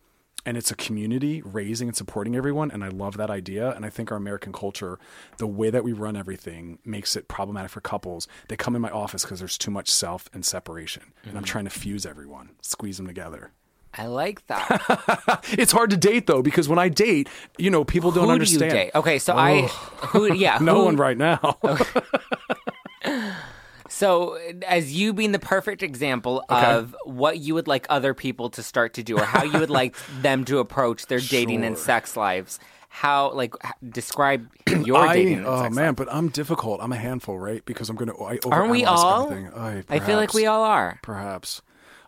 and 0.47 0.57
it's 0.57 0.71
a 0.71 0.77
community 0.77 1.43
raising 1.45 1.89
and 1.89 1.97
supporting 1.97 2.35
everyone 2.37 2.71
and 2.71 2.83
I 2.85 2.89
love 2.89 3.17
that 3.17 3.29
idea 3.31 3.71
and 3.73 3.85
I 3.85 3.91
think 3.91 4.11
our 4.11 4.17
American 4.17 4.53
culture 4.53 4.99
the 5.39 5.47
way 5.47 5.69
that 5.71 5.85
we 5.85 5.93
run 5.93 6.17
everything 6.17 6.79
makes 6.85 7.17
it 7.17 7.29
problematic 7.29 7.71
for 7.71 7.81
couples. 7.81 8.27
They 8.49 8.57
come 8.57 8.75
in 8.77 8.81
my 8.83 8.91
office 8.91 9.23
because 9.25 9.41
there's 9.41 9.59
too 9.59 9.71
much 9.71 9.91
self 9.91 10.29
and 10.33 10.45
separation 10.45 11.03
and 11.23 11.29
Mm-hmm. 11.29 11.37
I'm 11.39 11.45
trying 11.45 11.65
to 11.65 11.71
fuse 11.71 12.07
everyone, 12.07 12.51
squeeze 12.63 12.97
them 12.97 13.07
together. 13.07 13.53
I 13.95 14.07
like 14.07 14.47
that. 14.47 15.45
It's 15.53 15.73
hard 15.73 15.91
to 15.91 15.97
date 15.97 16.27
though 16.27 16.43
because 16.43 16.69
when 16.69 16.79
I 16.79 16.89
date, 16.89 17.29
you 17.57 17.71
know, 17.71 17.85
people 17.85 18.11
don't 18.13 18.27
who 18.27 18.31
understand. 18.31 18.73
do? 18.93 18.99
Okay, 18.99 19.19
so 19.19 19.35
I 19.37 19.63
who 20.09 20.33
yeah, 20.33 20.59
No 20.63 20.77
who- 20.77 20.85
one 20.85 20.97
right 20.97 21.17
now. 21.19 21.59
So, 23.99 24.39
as 24.65 24.93
you 24.93 25.13
being 25.13 25.33
the 25.33 25.41
perfect 25.41 25.83
example 25.83 26.45
of 26.49 26.95
what 27.03 27.39
you 27.39 27.55
would 27.55 27.67
like 27.67 27.85
other 27.91 28.15
people 28.15 28.49
to 28.51 28.63
start 28.63 28.95
to 28.95 29.03
do, 29.03 29.19
or 29.19 29.25
how 29.25 29.43
you 29.43 29.59
would 29.59 29.71
like 29.71 29.97
them 30.23 30.45
to 30.45 30.61
approach 30.61 31.07
their 31.07 31.19
dating 31.19 31.65
and 31.65 31.77
sex 31.77 32.17
lives, 32.17 32.61
how 32.89 33.33
like 33.33 33.55
describe 33.89 34.49
your 34.85 34.99
I, 34.99 35.15
dating? 35.15 35.39
And 35.39 35.47
oh 35.47 35.69
man, 35.71 35.87
life. 35.89 35.97
but 35.97 36.15
I'm 36.15 36.29
difficult. 36.29 36.81
I'm 36.81 36.93
a 36.93 36.97
handful, 36.97 37.41
right? 37.41 37.65
Because 37.65 37.91
I'm 37.91 37.97
gonna. 37.97 38.17
I 38.23 38.39
aren't 38.45 38.71
we 38.71 38.85
all? 38.85 39.33
I, 39.33 39.83
I 39.89 39.99
feel 39.99 40.17
like 40.17 40.33
we 40.33 40.47
all 40.47 40.63
are. 40.63 41.01
Perhaps. 41.03 41.61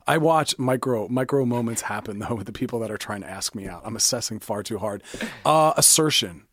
I 0.06 0.18
watch 0.18 0.56
micro 0.60 1.08
micro 1.08 1.44
moments 1.44 1.82
happen 1.82 2.20
though 2.20 2.36
with 2.36 2.46
the 2.46 2.52
people 2.52 2.78
that 2.80 2.92
are 2.92 2.98
trying 2.98 3.22
to 3.22 3.28
ask 3.28 3.52
me 3.56 3.66
out. 3.66 3.82
I'm 3.84 3.96
assessing 3.96 4.38
far 4.38 4.62
too 4.62 4.78
hard. 4.78 5.02
Uh, 5.44 5.72
assertion. 5.76 6.44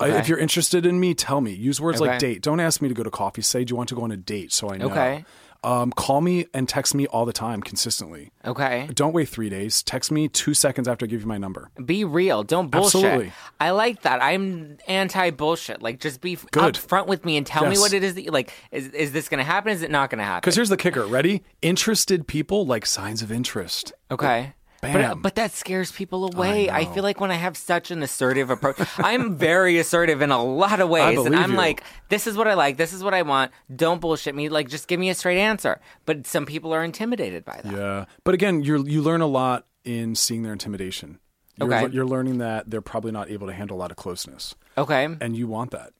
Uh, 0.00 0.06
if 0.06 0.28
you're 0.28 0.38
interested 0.38 0.84
in 0.86 0.98
me, 1.00 1.14
tell 1.14 1.40
me. 1.40 1.52
Use 1.52 1.80
words 1.80 2.00
Okay. 2.00 2.10
like 2.10 2.18
date. 2.18 2.42
Don't 2.42 2.60
ask 2.60 2.82
me 2.82 2.88
to 2.88 2.94
go 2.94 3.02
to 3.02 3.10
coffee. 3.10 3.42
Say, 3.42 3.64
do 3.64 3.72
you 3.72 3.76
want 3.76 3.88
to 3.90 3.94
go 3.94 4.02
on 4.02 4.10
a 4.10 4.16
date? 4.16 4.52
So 4.52 4.70
I 4.70 4.76
know. 4.76 4.86
Okay. 4.90 5.24
Um, 5.62 5.92
call 5.92 6.20
me 6.20 6.44
and 6.52 6.68
text 6.68 6.94
me 6.94 7.06
all 7.06 7.24
the 7.24 7.32
time 7.32 7.62
consistently. 7.62 8.30
Okay, 8.44 8.86
Don't 8.92 9.14
wait 9.14 9.30
three 9.30 9.48
days. 9.48 9.82
Text 9.82 10.10
me 10.12 10.28
two 10.28 10.52
seconds 10.52 10.86
after 10.86 11.06
I 11.06 11.08
give 11.08 11.22
you 11.22 11.26
my 11.26 11.38
number. 11.38 11.70
be 11.82 12.04
real. 12.04 12.42
Don't 12.42 12.70
bullshit. 12.70 13.02
Absolutely. 13.02 13.32
I 13.58 13.70
like 13.70 14.02
that. 14.02 14.22
I'm 14.22 14.76
anti 14.86 15.30
bullshit. 15.30 15.80
Like, 15.80 16.00
just 16.00 16.20
be 16.20 16.36
Good. 16.50 16.74
upfront 16.74 17.06
with 17.06 17.24
me 17.24 17.38
and 17.38 17.46
tell 17.46 17.66
me 17.66 17.78
what 17.78 17.94
it 17.94 18.04
is 18.04 18.14
that 18.16 18.24
you 18.24 18.30
like. 18.30 18.52
Is 18.72 18.88
is 18.88 19.12
this 19.12 19.30
going 19.30 19.38
to 19.38 19.44
happen? 19.44 19.72
Is 19.72 19.80
it 19.80 19.90
not 19.90 20.10
going 20.10 20.18
to 20.18 20.24
happen? 20.24 20.42
Because 20.42 20.56
here's 20.56 20.68
the 20.68 20.76
kicker. 20.76 21.06
Ready? 21.06 21.42
Interested 21.62 22.26
people 22.26 22.66
like 22.66 22.84
signs 22.84 23.22
of 23.22 23.32
interest. 23.32 23.94
Okay. 24.10 24.52
But, 24.92 25.22
but 25.22 25.34
that 25.36 25.52
scares 25.52 25.90
people 25.92 26.24
away. 26.32 26.68
I, 26.70 26.84
know. 26.84 26.92
feel 26.92 27.02
like 27.02 27.20
when 27.20 27.30
I 27.30 27.34
have 27.36 27.56
such 27.56 27.90
an 27.90 28.02
assertive 28.02 28.50
approach, 28.50 28.76
I'm 28.98 29.36
very 29.36 29.78
assertive 29.78 30.20
in 30.22 30.30
a 30.30 30.42
lot 30.42 30.80
of 30.80 30.88
ways. 30.88 31.18
and 31.18 31.34
I'm 31.34 31.52
you. 31.52 31.56
like, 31.56 31.82
this 32.08 32.26
is 32.26 32.36
what 32.36 32.46
I 32.48 32.54
like. 32.54 32.76
This 32.76 32.92
is 32.92 33.02
what 33.02 33.14
I 33.14 33.22
want. 33.22 33.52
Don't 33.74 34.00
bullshit 34.00 34.34
me. 34.34 34.48
Like, 34.48 34.68
just 34.68 34.88
give 34.88 35.00
me 35.00 35.08
a 35.10 35.14
straight 35.14 35.38
answer. 35.38 35.80
But 36.04 36.26
some 36.26 36.46
people 36.46 36.72
are 36.74 36.84
intimidated 36.84 37.44
by 37.44 37.60
that. 37.62 37.72
Yeah, 37.72 38.04
but 38.24 38.34
again, 38.34 38.62
you 38.62 38.84
you 38.86 39.02
learn 39.02 39.20
a 39.20 39.26
lot 39.26 39.66
in 39.84 40.14
seeing 40.14 40.42
their 40.42 40.52
intimidation. 40.52 41.18
You're, 41.58 41.72
Okay. 41.72 41.94
you're 41.94 42.06
learning 42.06 42.38
that 42.38 42.68
they're 42.68 42.80
probably 42.82 43.12
not 43.12 43.30
able 43.30 43.46
to 43.46 43.52
handle 43.52 43.76
a 43.76 43.80
lot 43.80 43.90
of 43.92 43.96
closeness, 43.96 44.54
Okay. 44.76 45.04
and 45.20 45.36
you 45.36 45.46
want 45.46 45.70
that. 45.70 45.92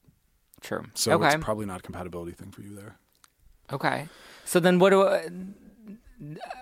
True. 0.61 0.85
So 0.95 1.13
okay. 1.13 1.27
it's 1.27 1.43
probably 1.43 1.65
not 1.65 1.79
a 1.79 1.83
compatibility 1.83 2.31
thing 2.33 2.51
for 2.51 2.61
you 2.61 2.75
there. 2.75 2.97
okay. 3.71 4.07
So 4.43 4.59
then 4.59 4.79
what 4.79 4.89
do 4.91 5.07
I. 5.07 5.29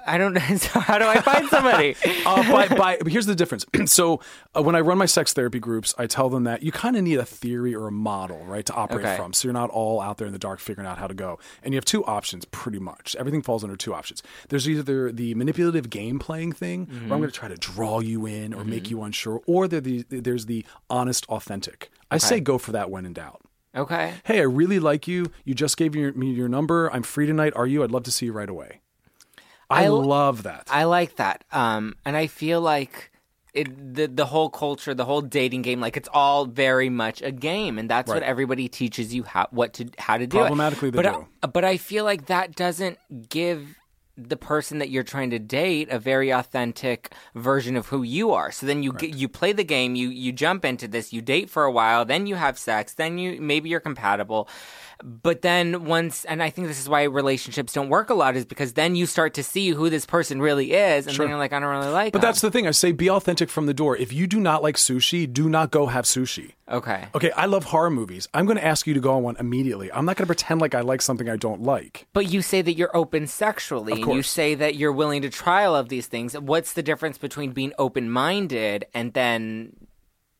I 0.07 0.17
don't 0.17 0.35
So 0.57 0.79
how 0.79 0.97
do 0.97 1.05
I 1.05 1.19
find 1.21 1.47
somebody? 1.49 1.95
Uh, 2.25 2.41
by, 2.51 2.67
by, 2.69 2.97
but 2.97 3.11
here's 3.11 3.25
the 3.25 3.35
difference. 3.35 3.65
so 3.91 4.21
uh, 4.55 4.61
when 4.63 4.75
I 4.75 4.79
run 4.79 4.97
my 4.97 5.05
sex 5.05 5.33
therapy 5.33 5.59
groups, 5.59 5.93
I 5.97 6.07
tell 6.07 6.29
them 6.29 6.45
that 6.45 6.63
you 6.63 6.71
kind 6.71 6.95
of 6.95 7.03
need 7.03 7.17
a 7.19 7.25
theory 7.25 7.75
or 7.75 7.87
a 7.87 7.91
model, 7.91 8.43
right, 8.45 8.65
to 8.65 8.73
operate 8.73 9.05
Okay. 9.05 9.17
from. 9.17 9.33
So 9.33 9.47
you're 9.47 9.53
not 9.53 9.69
all 9.69 9.99
out 9.99 10.17
there 10.17 10.27
in 10.27 10.31
the 10.33 10.39
dark 10.39 10.59
figuring 10.59 10.87
out 10.87 10.97
how 10.97 11.07
to 11.07 11.13
go. 11.13 11.37
And 11.63 11.73
you 11.73 11.77
have 11.77 11.85
two 11.85 12.03
options, 12.05 12.45
pretty 12.45 12.79
much. 12.79 13.15
Everything 13.19 13.41
falls 13.41 13.63
under 13.63 13.75
two 13.75 13.93
options. 13.93 14.23
There's 14.49 14.69
either 14.69 15.11
the 15.11 15.35
manipulative 15.35 15.89
game 15.89 16.17
playing 16.17 16.53
thing, 16.53 16.85
where 16.85 17.01
I'm 17.01 17.07
going 17.19 17.23
to 17.23 17.31
try 17.31 17.49
to 17.49 17.57
draw 17.57 17.99
you 17.99 18.25
in 18.25 18.53
or 18.53 18.63
make 18.63 18.89
you 18.89 19.01
unsure, 19.03 19.41
or 19.45 19.67
the, 19.67 20.03
there's 20.09 20.45
the 20.45 20.65
honest, 20.89 21.25
authentic. 21.27 21.91
I 22.09 22.17
say 22.19 22.39
go 22.39 22.57
for 22.57 22.71
that 22.71 22.89
when 22.89 23.05
in 23.05 23.13
doubt. 23.13 23.41
okay. 23.75 24.13
Hey, 24.23 24.39
I 24.39 24.43
really 24.43 24.79
like 24.79 25.07
you. 25.07 25.25
You 25.43 25.53
just 25.53 25.75
gave 25.77 25.93
your, 25.95 26.13
me 26.13 26.31
your 26.31 26.47
number. 26.47 26.89
I'm 26.93 27.03
free 27.03 27.25
tonight. 27.25 27.53
Are 27.55 27.67
you? 27.67 27.83
I'd 27.83 27.91
love 27.91 28.03
to 28.03 28.11
see 28.11 28.27
you 28.27 28.31
right 28.33 28.49
away. 28.49 28.79
I, 29.73 29.85
I 29.85 29.87
love 29.87 30.43
that. 30.43 30.67
I 30.69 30.85
like 30.85 31.17
that. 31.17 31.43
Um, 31.51 31.95
and 32.05 32.15
I 32.15 32.27
feel 32.27 32.61
like 32.61 33.11
it, 33.53 33.95
the 33.95 34.07
the 34.07 34.25
whole 34.25 34.49
culture, 34.49 34.93
the 34.93 35.05
whole 35.05 35.21
dating 35.21 35.61
game, 35.61 35.79
like 35.79 35.95
it's 35.95 36.09
all 36.11 36.45
very 36.45 36.89
much 36.89 37.21
a 37.21 37.31
game, 37.31 37.77
and 37.77 37.89
that's 37.89 38.09
what 38.09 38.23
everybody 38.23 38.67
teaches 38.67 39.13
you 39.13 39.23
how 39.23 39.47
what 39.51 39.73
to 39.73 39.89
how 39.99 40.17
to 40.17 40.25
do. 40.25 40.37
it. 40.37 40.41
Problematically, 40.41 40.89
they 40.89 40.95
but 40.97 41.03
do. 41.03 41.27
I, 41.43 41.47
but 41.47 41.63
I 41.63 41.77
feel 41.77 42.03
like 42.03 42.25
that 42.27 42.55
doesn't 42.55 42.97
give 43.29 43.75
the 44.15 44.37
person 44.37 44.77
that 44.77 44.89
you're 44.89 45.03
trying 45.03 45.31
to 45.31 45.39
date 45.39 45.89
a 45.89 45.97
very 45.97 46.29
authentic 46.29 47.13
version 47.33 47.75
of 47.75 47.87
who 47.87 48.03
you 48.03 48.31
are. 48.31 48.51
So 48.51 48.67
then 48.67 48.83
you 48.83 48.93
get, 48.93 49.15
you 49.15 49.27
play 49.27 49.53
the 49.53 49.63
game, 49.63 49.95
you 49.95 50.09
you 50.09 50.31
jump 50.31 50.65
into 50.65 50.87
this, 50.87 51.13
you 51.13 51.21
date 51.21 51.49
for 51.49 51.63
a 51.63 51.71
while, 51.71 52.05
then 52.05 52.27
you 52.27 52.35
have 52.35 52.57
sex, 52.59 52.93
then 52.93 53.17
you 53.17 53.41
maybe 53.41 53.69
you're 53.69 53.79
compatible. 53.79 54.47
But 55.03 55.41
then 55.41 55.83
once, 55.83 56.23
and 56.23 56.41
I 56.41 56.49
think 56.49 56.67
this 56.67 56.79
is 56.79 56.87
why 56.87 57.03
relationships 57.03 57.73
don't 57.73 57.89
work 57.89 58.09
a 58.09 58.13
lot, 58.13 58.37
is 58.37 58.45
because 58.45 58.73
then 58.73 58.95
you 58.95 59.05
start 59.05 59.33
to 59.33 59.43
see 59.43 59.69
who 59.69 59.89
this 59.89 60.05
person 60.05 60.41
really 60.41 60.71
is, 60.71 61.07
and 61.07 61.17
then 61.17 61.27
you're 61.27 61.37
like, 61.37 61.51
I 61.51 61.59
don't 61.59 61.69
really 61.69 61.91
like. 61.91 62.13
But 62.13 62.21
them. 62.21 62.29
that's 62.29 62.39
the 62.39 62.49
thing. 62.49 62.67
I 62.67 62.71
say 62.71 62.93
be 62.93 63.09
authentic 63.09 63.49
from 63.49 63.65
the 63.65 63.73
door. 63.73 63.97
If 63.97 64.13
you 64.13 64.27
do 64.27 64.39
not 64.39 64.63
like 64.63 64.77
sushi, 64.77 65.31
do 65.31 65.49
not 65.49 65.71
go 65.71 65.87
have 65.87 66.05
sushi. 66.05 66.53
okay. 66.69 67.07
Okay, 67.13 67.31
I 67.31 67.47
love 67.47 67.65
horror 67.65 67.89
movies. 67.89 68.29
I'm 68.33 68.45
going 68.45 68.57
to 68.57 68.65
ask 68.65 68.87
you 68.87 68.93
to 68.93 69.01
go 69.01 69.13
on 69.15 69.23
one 69.23 69.35
immediately. 69.37 69.91
I'm 69.91 70.05
not 70.05 70.15
going 70.15 70.23
to 70.23 70.33
pretend 70.33 70.61
like 70.61 70.73
I 70.73 70.81
like 70.81 71.01
something 71.01 71.27
I 71.27 71.35
don't 71.35 71.63
like. 71.63 72.07
But 72.13 72.31
you 72.31 72.41
say 72.41 72.61
that 72.61 72.73
you're 72.73 72.95
open 72.95 73.27
sexually, 73.27 74.01
and 74.01 74.13
you 74.13 74.23
say 74.23 74.55
that 74.55 74.75
you're 74.75 74.93
willing 74.93 75.21
to 75.23 75.29
try 75.29 75.65
all 75.65 75.75
of 75.75 75.89
these 75.89 76.07
things. 76.07 76.37
What's 76.39 76.73
the 76.73 76.83
difference 76.83 77.17
between 77.17 77.51
being 77.51 77.73
open 77.77 78.09
minded 78.09 78.85
and 78.93 79.11
then, 79.13 79.75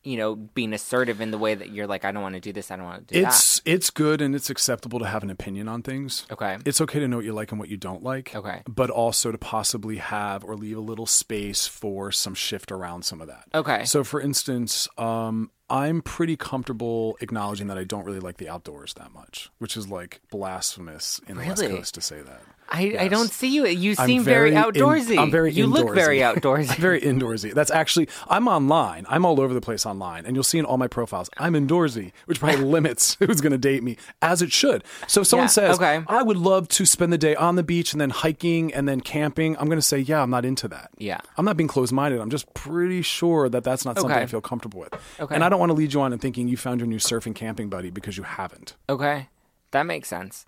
you 0.03 0.17
know, 0.17 0.35
being 0.35 0.73
assertive 0.73 1.21
in 1.21 1.31
the 1.31 1.37
way 1.37 1.55
that 1.55 1.71
you're 1.71 1.87
like, 1.87 2.05
I 2.05 2.11
don't 2.11 2.21
want 2.21 2.35
to 2.35 2.41
do 2.41 2.51
this, 2.51 2.71
I 2.71 2.75
don't 2.75 2.85
want 2.85 3.07
to 3.07 3.13
do 3.13 3.21
that. 3.21 3.29
It's 3.29 3.61
it's 3.65 3.89
good 3.89 4.21
and 4.21 4.35
it's 4.35 4.49
acceptable 4.49 4.99
to 4.99 5.05
have 5.05 5.23
an 5.23 5.29
opinion 5.29 5.67
on 5.67 5.81
things. 5.81 6.25
Okay. 6.31 6.57
It's 6.65 6.81
okay 6.81 6.99
to 6.99 7.07
know 7.07 7.17
what 7.17 7.25
you 7.25 7.33
like 7.33 7.51
and 7.51 7.59
what 7.59 7.69
you 7.69 7.77
don't 7.77 8.03
like. 8.03 8.35
Okay. 8.35 8.61
But 8.67 8.89
also 8.89 9.31
to 9.31 9.37
possibly 9.37 9.97
have 9.97 10.43
or 10.43 10.55
leave 10.55 10.77
a 10.77 10.81
little 10.81 11.05
space 11.05 11.67
for 11.67 12.11
some 12.11 12.35
shift 12.35 12.71
around 12.71 13.03
some 13.03 13.21
of 13.21 13.27
that. 13.27 13.45
Okay. 13.53 13.85
So 13.85 14.03
for 14.03 14.19
instance, 14.19 14.87
um, 14.97 15.51
I'm 15.69 16.01
pretty 16.01 16.35
comfortable 16.35 17.17
acknowledging 17.21 17.67
that 17.67 17.77
I 17.77 17.83
don't 17.83 18.05
really 18.05 18.19
like 18.19 18.37
the 18.37 18.49
outdoors 18.49 18.93
that 18.95 19.11
much, 19.13 19.49
which 19.59 19.75
is 19.77 19.87
like 19.87 20.21
blasphemous 20.29 21.19
in 21.27 21.37
the 21.37 21.45
West 21.45 21.61
Coast 21.63 21.95
to 21.95 22.01
say 22.01 22.21
that. 22.21 22.41
I, 22.69 22.95
I 23.01 23.07
don't 23.07 23.29
see 23.29 23.49
you. 23.53 23.67
You 23.67 23.93
seem 23.93 24.23
very, 24.23 24.51
in- 24.51 24.55
outdoorsy. 24.55 25.17
I'm 25.19 25.29
very 25.29 25.51
You 25.51 25.67
look 25.67 25.93
very 25.93 26.19
outdoorsy. 26.19 26.71
I'm 26.71 26.77
very 26.81 27.01
indoorsy. 27.01 27.53
That's 27.53 27.69
actually 27.69 28.07
I'm 28.29 28.47
online. 28.47 29.05
I'm 29.09 29.25
all 29.25 29.39
over 29.39 29.53
the 29.53 29.61
place 29.61 29.85
online, 29.85 30.25
and 30.25 30.35
you'll 30.35 30.43
see 30.45 30.57
in 30.59 30.65
all 30.65 30.77
my 30.77 30.87
profiles 30.87 31.29
I'm 31.37 31.53
indoorsy, 31.53 32.13
which 32.25 32.39
probably 32.39 32.63
limits 32.65 33.15
who's 33.19 33.41
going 33.41 33.51
to 33.51 33.57
date 33.57 33.83
me, 33.83 33.97
as 34.21 34.41
it 34.41 34.51
should. 34.51 34.83
So 35.07 35.21
if 35.21 35.27
someone 35.27 35.45
Yeah, 35.45 35.49
says, 35.49 35.75
okay. 35.75 36.03
"I 36.07 36.23
would 36.23 36.37
love 36.37 36.67
to 36.69 36.85
spend 36.85 37.11
the 37.13 37.17
day 37.17 37.35
on 37.35 37.57
the 37.57 37.63
beach 37.63 37.91
and 37.93 37.99
then 38.01 38.09
hiking 38.09 38.73
and 38.73 38.87
then 38.87 39.01
camping," 39.01 39.55
I'm 39.57 39.65
going 39.67 39.77
to 39.77 39.81
say, 39.81 39.99
"Yeah, 39.99 40.21
I'm 40.23 40.29
not 40.31 40.45
into 40.45 40.67
that." 40.69 40.89
Yeah. 40.97 41.19
I'm 41.37 41.45
not 41.45 41.57
being 41.57 41.67
closed-minded. 41.67 42.19
I'm 42.21 42.29
just 42.31 42.51
pretty 42.53 43.01
sure 43.01 43.49
that 43.49 43.63
that's 43.63 43.83
not 43.85 43.97
something 43.99 44.17
I 44.17 44.25
feel 44.25 44.41
comfortable 44.41 44.79
with. 44.79 44.93
Okay. 45.19 45.35
And 45.35 45.43
I 45.43 45.49
don't 45.49 45.59
want 45.63 45.69
to 45.69 45.75
lead 45.75 45.93
you 45.93 46.01
on 46.01 46.11
in 46.11 46.19
thinking 46.19 46.49
you 46.49 46.57
found 46.57 46.81
your 46.81 46.87
new 46.87 46.97
surfing 46.97 47.33
camping 47.33 47.69
buddy 47.69 47.89
because 47.89 48.17
you 48.17 48.23
haven't. 48.23 48.75
okay. 48.89 49.29
That 49.71 49.87
makes 49.87 50.07
sense. 50.07 50.45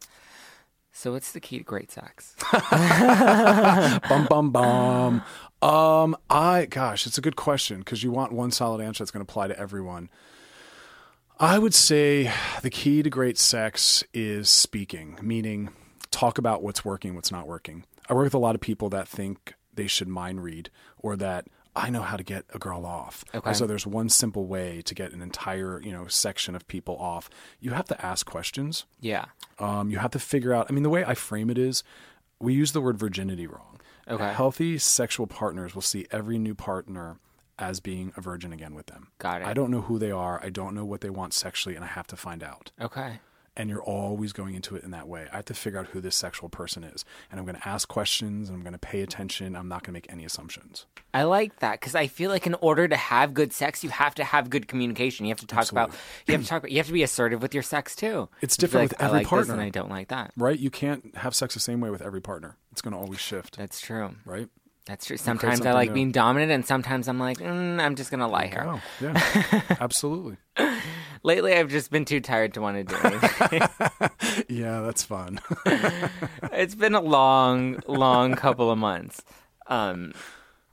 So 0.92 1.14
what's 1.14 1.32
the 1.32 1.40
key 1.40 1.58
to 1.58 1.64
great 1.64 1.92
sex? 1.92 2.36
bum 4.10 4.28
bum 4.30 4.52
bum. 4.52 5.24
Um, 5.62 6.16
I 6.30 6.68
gosh, 6.70 7.08
it's 7.08 7.18
a 7.18 7.22
good 7.22 7.36
question 7.36 7.80
because 7.80 8.04
you 8.04 8.12
want 8.12 8.34
one 8.34 8.52
solid 8.52 8.84
answer 8.84 9.04
that's 9.04 9.12
going 9.12 9.26
to 9.26 9.30
apply 9.30 9.48
to 9.48 9.60
everyone. 9.60 10.10
I 11.40 11.58
would 11.58 11.74
say 11.74 12.32
the 12.62 12.70
key 12.70 13.02
to 13.02 13.10
great 13.10 13.38
sex 13.38 14.04
is 14.14 14.50
speaking, 14.50 15.18
meaning 15.22 15.70
talk 16.12 16.38
about 16.38 16.62
what's 16.62 16.86
working, 16.86 17.16
what's 17.16 17.32
not 17.32 17.48
working. 17.48 17.84
I 18.08 18.14
work 18.14 18.26
with 18.26 18.36
a 18.36 18.38
lot 18.38 18.54
of 18.54 18.62
people 18.62 18.90
that 18.90 19.08
think 19.08 19.56
they 19.74 19.88
should 19.88 20.08
mind 20.08 20.44
read 20.44 20.70
or 21.00 21.16
that 21.16 21.48
I 21.76 21.90
know 21.90 22.02
how 22.02 22.16
to 22.16 22.24
get 22.24 22.46
a 22.54 22.58
girl 22.60 22.86
off. 22.86 23.26
Okay. 23.34 23.54
So 23.54 23.68
there's 23.68 23.86
one 23.86 24.08
simple 24.10 24.46
way 24.46 24.82
to 24.84 24.96
get 24.96 25.12
an 25.12 25.22
entire, 25.22 25.82
you 25.82 25.92
know, 25.92 26.08
section 26.08 26.56
of 26.56 26.66
people 26.68 26.96
off. 26.98 27.30
You 27.60 27.72
have 27.72 27.86
to 27.88 28.06
ask 28.06 28.26
questions. 28.26 28.86
yeah. 29.02 29.26
Um, 29.60 29.90
you 29.90 29.98
have 30.00 30.12
to 30.12 30.20
figure 30.20 30.54
out. 30.54 30.68
I 30.70 30.74
mean, 30.74 30.84
the 30.84 30.90
way 30.90 31.04
I 31.06 31.14
frame 31.16 31.50
it 31.50 31.58
is, 31.58 31.84
we 32.40 32.54
use 32.54 32.72
the 32.74 32.82
word 32.82 32.98
virginity 32.98 33.48
wrong. 33.48 33.80
Okay. 34.08 34.34
Healthy 34.34 34.78
sexual 34.80 35.28
partners 35.28 35.74
will 35.74 35.82
see 35.82 36.06
every 36.12 36.38
new 36.38 36.54
partner 36.56 37.18
as 37.58 37.80
being 37.80 38.12
a 38.18 38.22
virgin 38.22 38.52
again 38.52 38.76
with 38.76 38.88
them. 38.88 39.08
Got 39.18 39.42
it. 39.42 39.48
I 39.48 39.54
don't 39.54 39.72
know 39.72 39.82
who 39.82 39.98
they 39.98 40.12
are. 40.12 40.44
I 40.44 40.50
don't 40.50 40.76
know 40.76 40.84
what 40.84 41.00
they 41.02 41.10
want 41.10 41.34
sexually, 41.34 41.76
and 41.76 41.86
I 41.86 41.88
have 41.88 42.08
to 42.08 42.18
find 42.18 42.44
out. 42.44 42.72
Okay. 42.82 43.20
And 43.58 43.70
you're 43.70 43.84
always 43.84 44.34
going 44.34 44.54
into 44.54 44.76
it 44.76 44.84
in 44.84 44.92
that 44.92 45.08
way. 45.08 45.28
I 45.32 45.38
have 45.38 45.46
to 45.46 45.54
figure 45.54 45.80
out 45.80 45.88
who 45.88 46.02
this 46.02 46.16
sexual 46.16 46.50
person 46.50 46.84
is, 46.84 47.06
and 47.32 47.40
I'm 47.40 47.46
going 47.46 47.56
to 47.56 47.68
ask 47.68 47.88
questions. 47.88 48.50
And 48.50 48.58
I'm 48.58 48.64
going 48.64 48.74
to 48.74 48.80
pay 48.80 49.02
attention. 49.02 49.56
I'm 49.56 49.70
not 49.70 49.84
going 49.84 49.88
to 49.88 49.92
make 49.94 50.12
any 50.12 50.26
assumptions. 50.26 50.86
I 51.14 51.24
like 51.24 51.60
that 51.60 51.80
because 51.80 51.96
I 51.96 52.08
feel 52.08 52.30
like 52.30 52.46
in 52.46 52.56
order 52.56 52.88
to 52.88 52.96
have 52.98 53.34
good 53.34 53.54
sex, 53.54 53.84
you 53.84 53.90
have 53.92 54.14
to 54.16 54.26
have 54.26 54.50
good 54.50 54.68
communication. 54.68 55.26
You 55.26 55.32
have 55.32 55.40
to 55.40 55.48
talk 55.48 55.72
about. 55.72 55.92
You 56.28 56.34
have 56.34 56.42
to 56.44 56.48
talk. 56.48 56.64
About, 56.64 56.72
you 56.72 56.78
have 56.78 56.88
to 56.88 56.94
be 56.94 57.04
assertive 57.04 57.42
with 57.42 57.54
your 57.54 57.64
sex 57.64 57.96
too. 57.96 58.28
It's 58.42 58.58
You 58.62 58.66
have 58.66 58.72
to 58.72 58.78
be 58.78 58.82
different 58.82 58.84
like, 58.84 59.00
with 59.00 59.02
every 59.02 59.18
like 59.20 59.28
partner. 59.28 59.54
and 59.54 59.62
I 59.62 59.70
don't 59.70 59.90
like 59.90 60.10
that. 60.10 60.34
Right? 60.36 60.60
You 60.60 60.70
can't 60.70 61.16
have 61.16 61.34
sex 61.34 61.54
the 61.54 61.62
same 61.62 61.80
way 61.80 61.90
with 61.90 62.02
every 62.02 62.22
partner. 62.22 62.58
It's 62.74 62.82
going 62.82 62.92
to 62.92 62.98
always 63.00 63.22
shift. 63.22 63.56
That's 63.58 63.80
true. 63.80 64.16
Right? 64.26 64.50
That's 64.86 65.06
true. 65.08 65.18
Sometimes 65.18 65.66
I 65.66 65.72
like 65.72 65.90
new. 65.90 65.96
being 65.96 66.12
dominant, 66.12 66.52
and 66.52 66.66
sometimes 66.66 67.08
I'm 67.08 67.20
like, 67.20 67.40
mm, 67.40 67.80
I'm 67.80 67.96
just 67.96 68.12
gonna 68.12 68.28
lie 68.28 68.46
here. 68.46 68.66
Oh, 68.68 68.82
yeah. 69.02 69.62
Absolutely. 69.80 70.38
Lately, 71.26 71.54
I've 71.56 71.70
just 71.70 71.90
been 71.90 72.06
too 72.06 72.20
tired 72.22 72.54
to 72.54 72.62
want 72.62 72.78
to 72.78 72.84
do 72.84 72.96
anything. 73.04 73.62
Yeah, 74.50 74.82
that's 74.82 75.02
fun. 75.04 75.40
it's 76.52 76.76
been 76.76 76.94
a 76.94 77.02
long, 77.02 77.80
long 77.88 78.36
couple 78.36 78.70
of 78.70 78.78
months. 78.78 79.24
Um, 79.68 80.14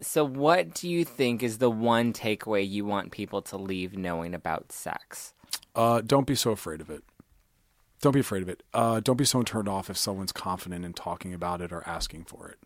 So, 0.03 0.25
what 0.25 0.75
do 0.75 0.89
you 0.91 1.05
think 1.07 1.43
is 1.43 1.57
the 1.59 1.71
one 1.71 2.13
takeaway 2.13 2.69
you 2.69 2.85
want 2.85 3.13
people 3.13 3.41
to 3.43 3.57
leave 3.57 3.97
knowing 3.97 4.35
about 4.35 4.73
sex? 4.73 5.33
Uh, 5.75 6.03
don't 6.05 6.27
be 6.27 6.35
so 6.35 6.51
afraid 6.51 6.81
of 6.83 6.91
it. 6.91 7.03
Don't 8.03 8.13
be 8.13 8.21
afraid 8.21 8.43
of 8.43 8.49
it. 8.51 8.63
Uh, 8.75 9.01
don't 9.01 9.17
be 9.17 9.25
so 9.25 9.43
turned 9.43 9.69
off 9.69 9.89
if 9.89 9.97
someone's 9.97 10.33
confident 10.33 10.85
in 10.85 10.93
talking 10.93 11.33
about 11.33 11.63
it 11.63 11.73
or 11.73 11.83
asking 11.87 12.25
for 12.25 12.49
it. 12.49 12.59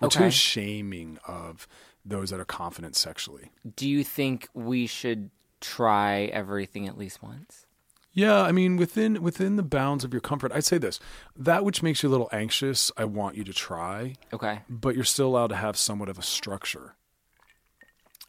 We're 0.00 0.06
Okay. 0.06 0.26
too 0.26 0.30
shaming 0.30 1.18
of 1.26 1.66
those 2.04 2.30
that 2.30 2.38
are 2.38 2.44
confident 2.44 2.94
sexually. 2.94 3.50
Do 3.74 3.88
you 3.88 4.04
think 4.04 4.48
we 4.54 4.86
should 4.86 5.30
try 5.62 6.24
everything 6.24 6.86
at 6.86 6.98
least 6.98 7.22
once? 7.22 7.64
Yeah, 8.12 8.42
I 8.42 8.52
mean 8.52 8.76
within 8.76 9.22
within 9.22 9.56
the 9.56 9.62
bounds 9.62 10.04
of 10.04 10.12
your 10.12 10.20
comfort, 10.20 10.52
I'd 10.52 10.64
say 10.64 10.76
this: 10.76 11.00
that 11.34 11.64
which 11.64 11.82
makes 11.82 12.02
you 12.02 12.10
a 12.10 12.12
little 12.12 12.28
anxious, 12.30 12.92
I 12.96 13.06
want 13.06 13.36
you 13.36 13.44
to 13.44 13.54
try, 13.54 14.16
Okay. 14.34 14.60
but 14.68 14.94
you're 14.94 15.04
still 15.04 15.28
allowed 15.28 15.46
to 15.46 15.56
have 15.56 15.78
somewhat 15.78 16.10
of 16.10 16.18
a 16.18 16.22
structure, 16.22 16.94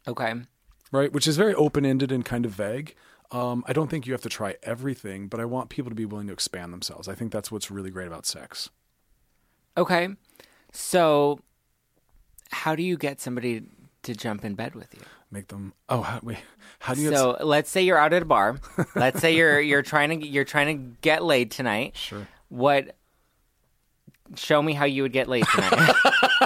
Okay. 0.08 0.34
right? 0.90 1.12
Which 1.12 1.26
is 1.26 1.36
very 1.36 1.54
open 1.54 1.84
ended 1.84 2.10
and 2.12 2.24
kind 2.24 2.46
of 2.46 2.52
vague. 2.52 2.94
Um, 3.30 3.64
I 3.66 3.72
don't 3.72 3.88
think 3.90 4.06
you 4.06 4.12
have 4.14 4.22
to 4.22 4.28
try 4.28 4.56
everything, 4.62 5.28
but 5.28 5.40
I 5.40 5.44
want 5.44 5.68
people 5.68 5.90
to 5.90 5.94
be 5.96 6.04
willing 6.04 6.28
to 6.28 6.32
expand 6.32 6.72
themselves. 6.72 7.08
I 7.08 7.14
think 7.14 7.32
that's 7.32 7.50
what's 7.50 7.70
really 7.70 7.90
great 7.90 8.06
about 8.06 8.26
sex. 8.26 8.70
Okay. 9.76 10.08
So, 10.72 11.40
how 12.52 12.74
do 12.76 12.82
you 12.82 12.96
get 12.96 13.20
somebody 13.20 13.64
to 14.04 14.14
jump 14.14 14.44
in 14.44 14.54
bed 14.54 14.74
with 14.74 14.92
you? 14.94 15.00
Make 15.30 15.48
them. 15.48 15.72
Oh, 15.88 16.02
how, 16.02 16.20
wait. 16.22 16.38
How 16.78 16.94
do 16.94 17.00
you? 17.02 17.10
So 17.14 17.36
let's 17.40 17.68
say 17.70 17.82
you're 17.82 17.98
out 17.98 18.12
at 18.12 18.22
a 18.22 18.24
bar. 18.24 18.58
let's 18.94 19.20
say 19.20 19.34
you're 19.36 19.60
you're 19.60 19.82
trying 19.82 20.20
to 20.20 20.26
you're 20.26 20.44
trying 20.44 20.76
to 20.78 20.96
get 21.00 21.22
laid 21.24 21.50
tonight. 21.50 21.96
sure. 21.96 22.28
What? 22.48 22.96
Show 24.36 24.62
me 24.62 24.72
how 24.72 24.84
you 24.86 25.02
would 25.02 25.12
get 25.12 25.28
laid 25.28 25.44
tonight. 25.54 25.94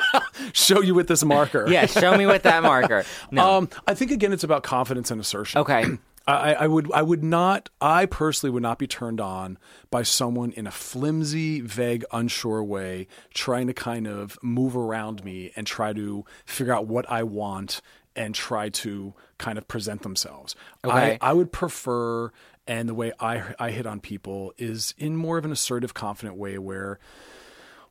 Show 0.52 0.80
you 0.82 0.94
with 0.94 1.08
this 1.08 1.24
marker. 1.24 1.66
yeah, 1.68 1.86
show 1.86 2.16
me 2.16 2.24
with 2.26 2.42
that 2.44 2.62
marker. 2.62 3.04
No. 3.30 3.58
Um, 3.58 3.68
I 3.86 3.94
think 3.94 4.10
again, 4.10 4.32
it's 4.32 4.44
about 4.44 4.62
confidence 4.62 5.10
and 5.10 5.20
assertion. 5.20 5.60
okay. 5.60 5.84
I, 6.28 6.52
I 6.52 6.66
would 6.66 6.92
I 6.92 7.02
would 7.02 7.24
not 7.24 7.70
I 7.80 8.06
personally 8.06 8.52
would 8.52 8.62
not 8.62 8.78
be 8.78 8.86
turned 8.86 9.20
on 9.20 9.58
by 9.90 10.02
someone 10.02 10.52
in 10.52 10.66
a 10.66 10.70
flimsy, 10.70 11.60
vague, 11.60 12.04
unsure 12.12 12.62
way 12.62 13.06
trying 13.32 13.66
to 13.68 13.74
kind 13.74 14.06
of 14.06 14.38
move 14.42 14.76
around 14.76 15.24
me 15.24 15.52
and 15.56 15.66
try 15.66 15.92
to 15.94 16.24
figure 16.44 16.74
out 16.74 16.86
what 16.86 17.10
I 17.10 17.22
want 17.22 17.80
and 18.14 18.34
try 18.34 18.68
to 18.68 19.14
kind 19.38 19.56
of 19.56 19.66
present 19.68 20.02
themselves. 20.02 20.54
Okay. 20.84 21.18
I, 21.20 21.30
I 21.30 21.32
would 21.32 21.50
prefer 21.50 22.30
and 22.66 22.88
the 22.88 22.94
way 22.94 23.12
I 23.18 23.54
I 23.58 23.70
hit 23.70 23.86
on 23.86 24.00
people 24.00 24.52
is 24.58 24.94
in 24.98 25.16
more 25.16 25.38
of 25.38 25.46
an 25.46 25.52
assertive, 25.52 25.94
confident 25.94 26.36
way 26.36 26.58
where 26.58 26.98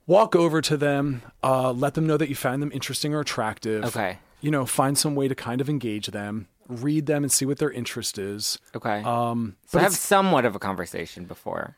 walk 0.05 0.35
over 0.35 0.61
to 0.61 0.77
them, 0.77 1.23
uh, 1.43 1.71
let 1.71 1.95
them 1.95 2.05
know 2.05 2.17
that 2.17 2.29
you 2.29 2.35
find 2.35 2.61
them 2.61 2.71
interesting 2.71 3.15
or 3.15 3.21
attractive. 3.21 3.83
Okay. 3.85 4.19
You 4.41 4.51
know, 4.51 4.67
find 4.67 4.95
some 4.95 5.15
way 5.15 5.27
to 5.27 5.33
kind 5.33 5.59
of 5.59 5.69
engage 5.69 6.07
them, 6.07 6.47
read 6.67 7.05
them 7.05 7.23
and 7.23 7.31
see 7.31 7.45
what 7.45 7.57
their 7.57 7.71
interest 7.71 8.17
is. 8.17 8.59
Okay. 8.75 9.01
Um, 9.03 9.55
so 9.67 9.77
but 9.77 9.83
have 9.83 9.93
somewhat 9.93 10.45
of 10.45 10.55
a 10.55 10.59
conversation 10.59 11.25
before. 11.25 11.75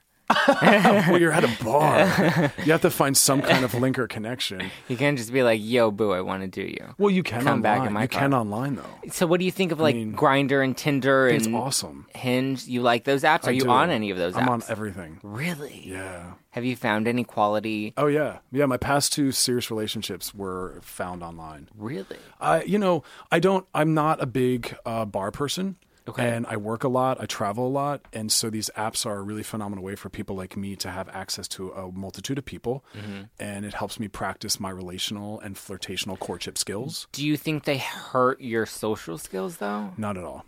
Well, 0.47 1.19
you're 1.19 1.31
at 1.31 1.43
a 1.43 1.63
bar. 1.63 2.51
you 2.65 2.71
have 2.71 2.81
to 2.81 2.89
find 2.91 3.17
some 3.17 3.41
kind 3.41 3.65
of 3.65 3.73
link 3.73 3.97
or 3.97 4.07
connection. 4.07 4.69
You 4.87 4.95
can't 4.97 5.17
just 5.17 5.33
be 5.33 5.41
like, 5.43 5.59
"Yo, 5.63 5.91
boo, 5.91 6.11
I 6.11 6.21
want 6.21 6.41
to 6.43 6.47
do 6.47 6.61
you." 6.61 6.93
Well, 6.97 7.09
you 7.09 7.23
can 7.23 7.39
Come 7.39 7.47
online. 7.47 7.61
back 7.61 7.87
in 7.87 7.93
my 7.93 8.03
you 8.03 8.07
car. 8.07 8.21
can 8.21 8.33
online 8.33 8.75
though. 8.75 9.09
So, 9.11 9.25
what 9.25 9.39
do 9.39 9.45
you 9.45 9.51
think 9.51 9.71
of 9.71 9.79
like 9.79 9.95
mean, 9.95 10.13
Grindr 10.15 10.63
and 10.63 10.77
Tinder 10.77 11.27
It's 11.27 11.45
and 11.47 11.55
awesome. 11.55 12.05
Hinge? 12.15 12.67
You 12.67 12.81
like 12.81 13.05
those 13.05 13.23
apps? 13.23 13.45
Are 13.45 13.49
I 13.49 13.53
you 13.53 13.61
do. 13.61 13.69
on 13.69 13.89
any 13.89 14.11
of 14.11 14.17
those 14.17 14.33
apps? 14.35 14.41
I'm 14.41 14.47
apps? 14.47 14.51
on 14.51 14.63
everything. 14.69 15.19
Really? 15.23 15.81
Yeah. 15.85 16.33
Have 16.51 16.65
you 16.65 16.75
found 16.75 17.07
any 17.07 17.23
quality? 17.23 17.93
Oh 17.97 18.07
yeah, 18.07 18.39
yeah. 18.51 18.65
My 18.65 18.77
past 18.77 19.13
two 19.13 19.31
serious 19.31 19.69
relationships 19.71 20.33
were 20.33 20.79
found 20.81 21.23
online. 21.23 21.69
Really? 21.77 22.17
I, 22.39 22.63
you 22.63 22.77
know, 22.79 23.03
I 23.31 23.39
don't. 23.39 23.65
I'm 23.73 23.93
not 23.93 24.21
a 24.21 24.25
big 24.25 24.75
uh, 24.85 25.05
bar 25.05 25.31
person. 25.31 25.77
Okay. 26.09 26.27
And 26.29 26.45
I 26.47 26.57
work 26.57 26.83
a 26.83 26.87
lot. 26.87 27.19
I 27.21 27.25
travel 27.25 27.67
a 27.67 27.69
lot, 27.69 28.01
and 28.13 28.31
so 28.31 28.49
these 28.49 28.69
apps 28.75 29.05
are 29.05 29.17
a 29.17 29.21
really 29.21 29.43
phenomenal 29.43 29.83
way 29.83 29.95
for 29.95 30.09
people 30.09 30.35
like 30.35 30.55
me 30.57 30.75
to 30.77 30.89
have 30.91 31.07
access 31.09 31.47
to 31.49 31.69
a 31.71 31.91
multitude 31.91 32.37
of 32.37 32.45
people, 32.45 32.83
Mm-hmm. 32.95 33.23
and 33.39 33.65
it 33.65 33.73
helps 33.73 33.99
me 33.99 34.07
practice 34.07 34.59
my 34.59 34.69
relational 34.69 35.39
and 35.39 35.55
flirtational 35.55 36.17
courtship 36.19 36.57
skills. 36.57 37.07
Do 37.11 37.25
you 37.25 37.37
think 37.37 37.63
they 37.65 37.77
hurt 37.79 38.41
your 38.41 38.65
social 38.65 39.17
skills 39.17 39.57
though? 39.57 39.93
Not 39.97 40.17
at 40.17 40.23
all. 40.23 40.45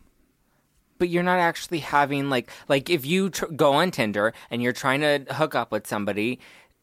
But 0.97 1.09
you're 1.09 1.23
not 1.23 1.39
actually 1.39 1.79
having 1.79 2.29
like 2.29 2.49
like 2.69 2.89
if 2.91 3.05
you 3.07 3.31
tr- 3.31 3.47
go 3.47 3.73
on 3.73 3.89
Tinder 3.89 4.33
and 4.51 4.61
you're 4.61 4.71
trying 4.71 5.01
to 5.01 5.33
hook 5.33 5.55
up 5.55 5.71
with 5.71 5.87
somebody 5.87 6.39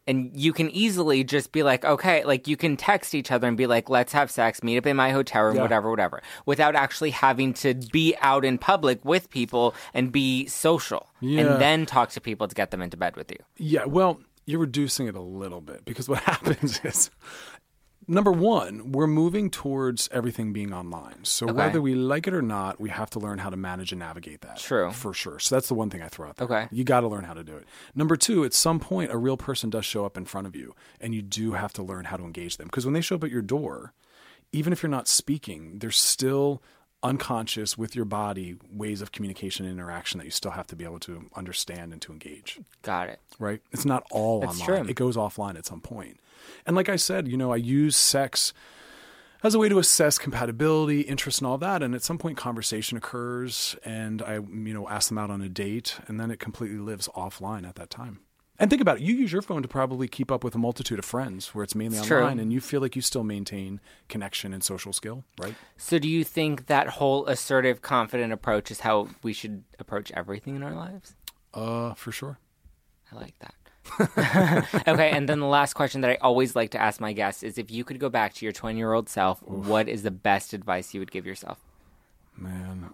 and 0.09 0.31
you 0.35 0.53
can 0.53 0.68
easily 0.71 1.23
just 1.23 1.53
be 1.53 1.62
like 1.62 1.85
okay 1.85 2.25
like 2.25 2.49
you 2.49 2.57
can 2.57 2.77
text 2.77 3.14
each 3.14 3.31
other 3.31 3.47
and 3.47 3.57
be 3.57 3.66
like 3.68 3.88
let's 3.88 4.12
have 4.12 4.31
sex 4.31 4.62
meet 4.62 4.79
up 4.79 4.87
in 4.87 4.97
my 4.97 5.11
hotel 5.11 5.42
room 5.44 5.57
Yeah. 5.57 5.62
whatever 5.62 5.90
whatever 5.90 6.23
without 6.47 6.75
actually 6.75 7.11
having 7.12 7.53
to 7.55 7.75
be 7.92 8.16
out 8.21 8.44
in 8.44 8.59
public 8.59 9.05
with 9.05 9.31
people 9.31 9.75
and 9.94 10.11
be 10.11 10.47
social 10.47 11.07
Yeah. 11.21 11.40
and 11.42 11.61
then 11.61 11.87
talk 11.87 12.09
to 12.11 12.21
people 12.21 12.49
to 12.49 12.55
get 12.55 12.71
them 12.73 12.83
into 12.83 12.97
bed 12.97 13.14
with 13.16 13.31
you. 13.31 13.38
Yeah, 13.59 13.85
well, 13.85 14.21
you're 14.47 14.61
reducing 14.61 15.07
it 15.09 15.14
a 15.14 15.21
little 15.21 15.61
bit 15.61 15.85
because 15.85 16.09
what 16.09 16.18
happens 16.33 16.81
is 16.85 17.11
number 18.07 18.33
one, 18.33 18.93
we're 18.93 19.07
moving 19.07 19.51
towards 19.51 20.09
everything 20.13 20.53
being 20.53 20.73
online. 20.73 21.25
So 21.25 21.47
Okay. 21.47 21.55
whether 21.57 21.81
we 21.83 21.95
like 21.95 22.27
it 22.27 22.35
or 22.35 22.43
not, 22.43 22.81
we 22.81 22.91
have 22.91 23.11
to 23.11 23.19
learn 23.19 23.39
how 23.39 23.51
to 23.51 23.57
manage 23.57 23.93
and 23.93 23.99
navigate 23.99 24.41
that. 24.43 24.59
True. 24.59 24.91
For 24.93 25.13
sure. 25.13 25.39
So 25.39 25.55
that's 25.55 25.69
the 25.69 25.75
one 25.75 25.91
thing 25.91 26.03
I 26.03 26.09
throw 26.09 26.29
out 26.29 26.37
there. 26.37 26.47
Okay. 26.47 26.69
You 26.71 26.85
got 26.85 27.01
to 27.01 27.09
learn 27.09 27.25
how 27.25 27.35
to 27.35 27.45
do 27.45 27.57
it. 27.57 27.67
Number 27.95 28.17
two, 28.17 28.45
at 28.45 28.55
some 28.55 28.79
point, 28.81 29.11
a 29.11 29.17
real 29.19 29.37
person 29.37 29.69
does 29.71 29.85
show 29.85 30.05
up 30.07 30.17
in 30.17 30.25
front 30.25 30.47
of 30.47 30.55
you, 30.57 30.75
and 31.01 31.15
you 31.15 31.23
do 31.23 31.53
have 31.53 31.73
to 31.75 31.83
learn 31.83 32.07
how 32.07 32.17
to 32.17 32.25
engage 32.25 32.57
them. 32.57 32.67
Because 32.69 32.85
when 32.85 32.95
they 32.95 33.01
show 33.01 33.17
up 33.17 33.25
at 33.25 33.31
your 33.31 33.43
door, 33.43 33.93
even 34.53 34.73
if 34.73 34.83
you're 34.83 34.91
not 34.91 35.09
speaking, 35.09 35.79
they're 35.79 35.91
still 35.91 36.63
unconscious 37.03 37.79
with 37.79 37.95
your 37.95 38.05
body 38.05 38.57
ways 38.73 39.01
of 39.01 39.13
communication 39.13 39.65
and 39.65 39.73
interaction 39.79 40.19
that 40.19 40.25
you 40.25 40.33
still 40.33 40.51
have 40.51 40.67
to 40.67 40.75
be 40.75 40.83
able 40.85 40.99
to 40.99 41.31
understand 41.37 41.93
and 41.93 42.03
to 42.03 42.11
engage 42.13 42.59
Got 42.83 43.09
it. 43.09 43.21
right? 43.39 43.61
It's 43.71 43.85
not 43.85 44.05
all 44.11 44.41
That's 44.41 44.61
online. 44.61 44.81
true. 44.83 44.91
It 44.91 44.97
goes 44.97 45.17
offline 45.17 45.57
at 45.57 45.65
some 45.65 45.81
point. 45.81 46.19
And 46.66 46.77
like 46.77 46.88
I 46.88 46.96
said, 46.96 47.29
you 47.29 47.37
know, 47.37 47.53
I 47.53 47.57
use 47.57 47.96
sex 47.96 48.53
as 49.42 49.55
a 49.55 49.59
way 49.59 49.68
to 49.68 49.79
assess 49.79 50.18
compatibility, 50.18 51.03
interest, 51.03 51.40
and 51.40 51.46
all 51.46 51.59
that. 51.59 51.83
And 51.83 51.94
at 51.94 52.03
some 52.03 52.18
point, 52.18 52.37
conversation 52.37 52.98
occurs, 52.98 53.77
and 53.85 54.20
I, 54.22 54.35
you 54.35 54.74
know, 54.74 54.88
ask 54.88 55.09
them 55.09 55.18
out 55.18 55.31
on 55.31 55.40
a 55.42 55.48
date, 55.48 55.98
and 56.09 56.18
then 56.18 56.31
it 56.31 56.40
completely 56.40 56.79
lives 56.79 57.09
offline 57.14 57.66
at 57.68 57.77
that 57.77 57.90
time. 57.90 58.20
And 58.61 58.68
think 58.68 58.83
about 58.83 58.96
it. 58.96 59.05
You 59.05 59.14
use 59.14 59.31
your 59.31 59.40
phone 59.42 59.62
to 59.62 59.68
probably 59.68 60.09
keep 60.09 60.33
up 60.33 60.42
with 60.42 60.57
a 60.57 60.59
multitude 60.59 60.98
of 60.98 61.05
friends 61.05 61.55
where 61.55 61.62
it's 61.62 61.77
mainly 61.77 61.98
It's 61.98 62.09
true. 62.09 62.18
online, 62.18 62.40
and 62.40 62.53
you 62.53 62.61
feel 62.61 62.81
like 62.81 62.96
you 62.96 63.03
still 63.03 63.22
maintain 63.22 63.81
connection 64.09 64.53
and 64.53 64.64
social 64.64 64.92
skill, 64.92 65.22
right? 65.40 65.55
So 65.77 66.01
do 66.01 66.09
you 66.09 66.24
think 66.24 66.66
that 66.66 66.88
whole 66.88 67.24
assertive 67.27 67.81
confident 67.83 68.33
approach 68.33 68.72
is 68.72 68.81
how 68.81 69.11
we 69.22 69.33
should 69.33 69.62
approach 69.79 70.11
everything 70.11 70.57
in 70.57 70.64
our 70.64 70.74
lives? 70.74 71.14
Uh, 71.55 71.94
for 71.94 72.11
sure. 72.11 72.40
I 73.12 73.14
like 73.14 73.38
that. 73.38 73.55
okay, 74.88 75.11
and 75.11 75.29
then 75.29 75.40
the 75.40 75.46
last 75.46 75.74
question 75.74 76.01
that 76.03 76.11
I 76.11 76.14
always 76.16 76.55
like 76.57 76.70
to 76.70 76.81
ask 76.81 77.01
my 77.01 77.12
guests 77.12 77.42
is 77.42 77.59
if 77.59 77.70
you 77.70 77.85
could 77.85 77.98
go 77.98 78.09
back 78.09 78.35
to 78.35 78.44
your 78.44 78.53
20 78.53 78.79
year 78.79 78.92
old 78.92 79.09
self, 79.09 79.42
what 79.42 79.88
is 79.88 80.03
the 80.03 80.11
best 80.11 80.53
advice 80.53 80.94
you 80.94 81.01
would 81.01 81.11
give 81.11 81.27
yourself? 81.27 81.59
Man, 82.37 82.90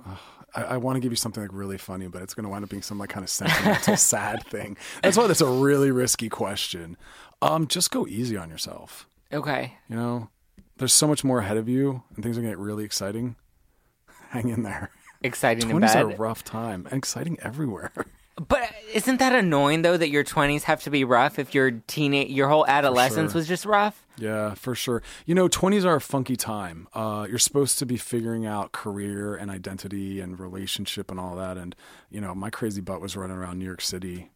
I, 0.55 0.63
I 0.63 0.77
want 0.79 0.97
to 0.97 1.01
give 1.01 1.13
you 1.13 1.17
something 1.17 1.43
like 1.43 1.53
really 1.53 1.79
funny, 1.79 2.09
but 2.09 2.23
it's 2.23 2.35
going 2.35 2.45
to 2.45 2.51
wind 2.51 2.65
up 2.65 2.71
being 2.71 2.83
some 2.83 2.99
like 2.99 3.11
kind 3.11 3.25
of 3.25 3.31
sentimental, 3.31 3.97
sad 3.99 4.43
thing. 4.47 4.77
That's 5.03 5.17
why 5.17 5.27
that's 5.27 5.41
a 5.41 5.47
really 5.47 5.91
risky 5.91 6.29
question. 6.29 6.97
Um, 7.43 7.67
just 7.67 7.91
go 7.91 8.07
easy 8.07 8.37
on 8.37 8.49
yourself. 8.49 9.07
Okay. 9.33 9.75
You 9.89 9.97
know, 9.97 10.31
there's 10.79 10.93
so 10.93 11.07
much 11.07 11.25
more 11.25 11.41
ahead 11.41 11.57
of 11.57 11.69
you, 11.69 12.03
and 12.15 12.23
things 12.23 12.39
are 12.39 12.41
going 12.41 12.53
to 12.53 12.57
get 12.57 12.63
really 12.63 12.85
exciting. 12.85 13.37
Hang 14.31 14.49
in 14.49 14.63
there. 14.63 14.91
Exciting 15.23 15.65
in 15.65 15.71
Twenties 15.71 15.95
are 15.95 16.11
a 16.11 16.17
rough 16.17 16.45
time, 16.45 16.87
and 16.91 16.99
exciting 16.99 17.39
everywhere. 17.41 17.93
But 18.37 18.69
isn't 18.93 19.19
that 19.19 19.33
annoying 19.33 19.83
though 19.83 19.97
that 19.97 20.09
your 20.11 20.25
20s 20.25 20.63
have 20.63 20.83
to 20.83 20.91
be 20.91 21.05
rough 21.05 21.39
if 21.39 21.55
your 21.55 21.71
teenage 21.87 22.31
your 22.31 22.49
whole 22.49 22.67
adolescence 22.67 23.33
sure. 23.33 23.39
was 23.39 23.47
just 23.49 23.65
rough? 23.65 24.05
yeah, 24.17 24.55
for 24.55 24.75
sure. 24.75 25.03
You 25.27 25.35
know, 25.35 25.49
twenties 25.49 25.85
are 25.85 25.97
a 25.97 26.01
funky 26.01 26.37
time. 26.37 26.89
Uh, 26.95 27.27
you're 27.29 27.39
supposed 27.39 27.79
to 27.81 27.87
be 27.87 27.97
figuring 27.97 28.47
out 28.47 28.73
career 28.73 29.35
and 29.37 29.51
identity 29.51 30.21
and 30.21 30.39
relationship 30.39 31.11
and 31.11 31.19
all 31.19 31.37
that. 31.37 31.57
And 31.59 31.75
you 32.11 32.21
know, 32.21 32.35
my 32.35 32.51
crazy 32.51 32.81
butt 32.81 33.01
was 33.01 33.17
running 33.17 33.37
around 33.37 33.59
New 33.59 33.65
York 33.65 33.81
City, 33.81 34.31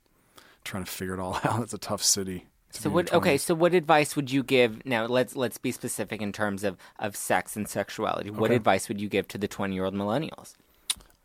trying 0.65 0.85
to 0.85 0.91
figure 0.91 1.15
it 1.15 1.21
all 1.21 1.41
out. 1.45 1.63
It's 1.63 1.75
a 1.75 1.79
tough 1.79 2.03
city. 2.03 2.47
to 2.75 2.83
So 2.83 2.91
what 2.91 3.13
okay, 3.13 3.37
so 3.37 3.55
what 3.55 3.75
advice 3.75 4.15
would 4.17 4.31
you 4.31 4.43
give 4.43 4.85
now 4.87 5.07
let's 5.07 5.35
let's 5.37 5.59
be 5.59 5.73
specific 5.73 6.21
in 6.23 6.33
terms 6.33 6.63
of 6.65 6.77
of 6.99 7.17
sex 7.17 7.57
and 7.57 7.69
sexuality. 7.69 8.31
What 8.31 8.51
Okay. 8.51 8.57
advice 8.57 8.89
would 8.89 9.01
you 9.01 9.09
give 9.09 9.27
to 9.29 9.39
the 9.39 9.49
20-year-old 9.49 9.95
millennials? 9.95 10.55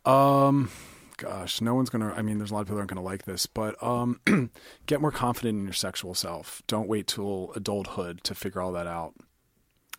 Um, 0.04 0.70
gosh, 1.16 1.60
no 1.60 1.74
one's 1.74 1.90
gonna. 1.90 2.12
I 2.12 2.22
mean, 2.22 2.38
there's 2.38 2.50
a 2.50 2.54
lot 2.54 2.60
of 2.60 2.66
people 2.66 2.78
aren't 2.78 2.90
gonna 2.90 3.02
like 3.02 3.24
this, 3.24 3.46
but 3.46 3.80
um, 3.82 4.20
get 4.86 5.00
more 5.00 5.12
confident 5.12 5.58
in 5.58 5.64
your 5.64 5.72
sexual 5.72 6.14
self. 6.14 6.62
Don't 6.66 6.88
wait 6.88 7.06
till 7.06 7.52
adulthood 7.54 8.22
to 8.24 8.34
figure 8.34 8.60
all 8.60 8.72
that 8.72 8.86
out. 8.86 9.14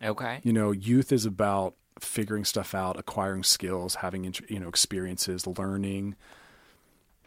Okay. 0.02 0.40
You 0.42 0.52
know, 0.52 0.72
youth 0.72 1.12
is 1.12 1.24
about 1.24 1.74
figuring 1.98 2.44
stuff 2.44 2.74
out, 2.74 2.98
acquiring 2.98 3.42
skills, 3.42 3.96
having 3.96 4.34
you 4.48 4.58
know 4.60 4.68
experiences, 4.68 5.46
learning, 5.46 6.14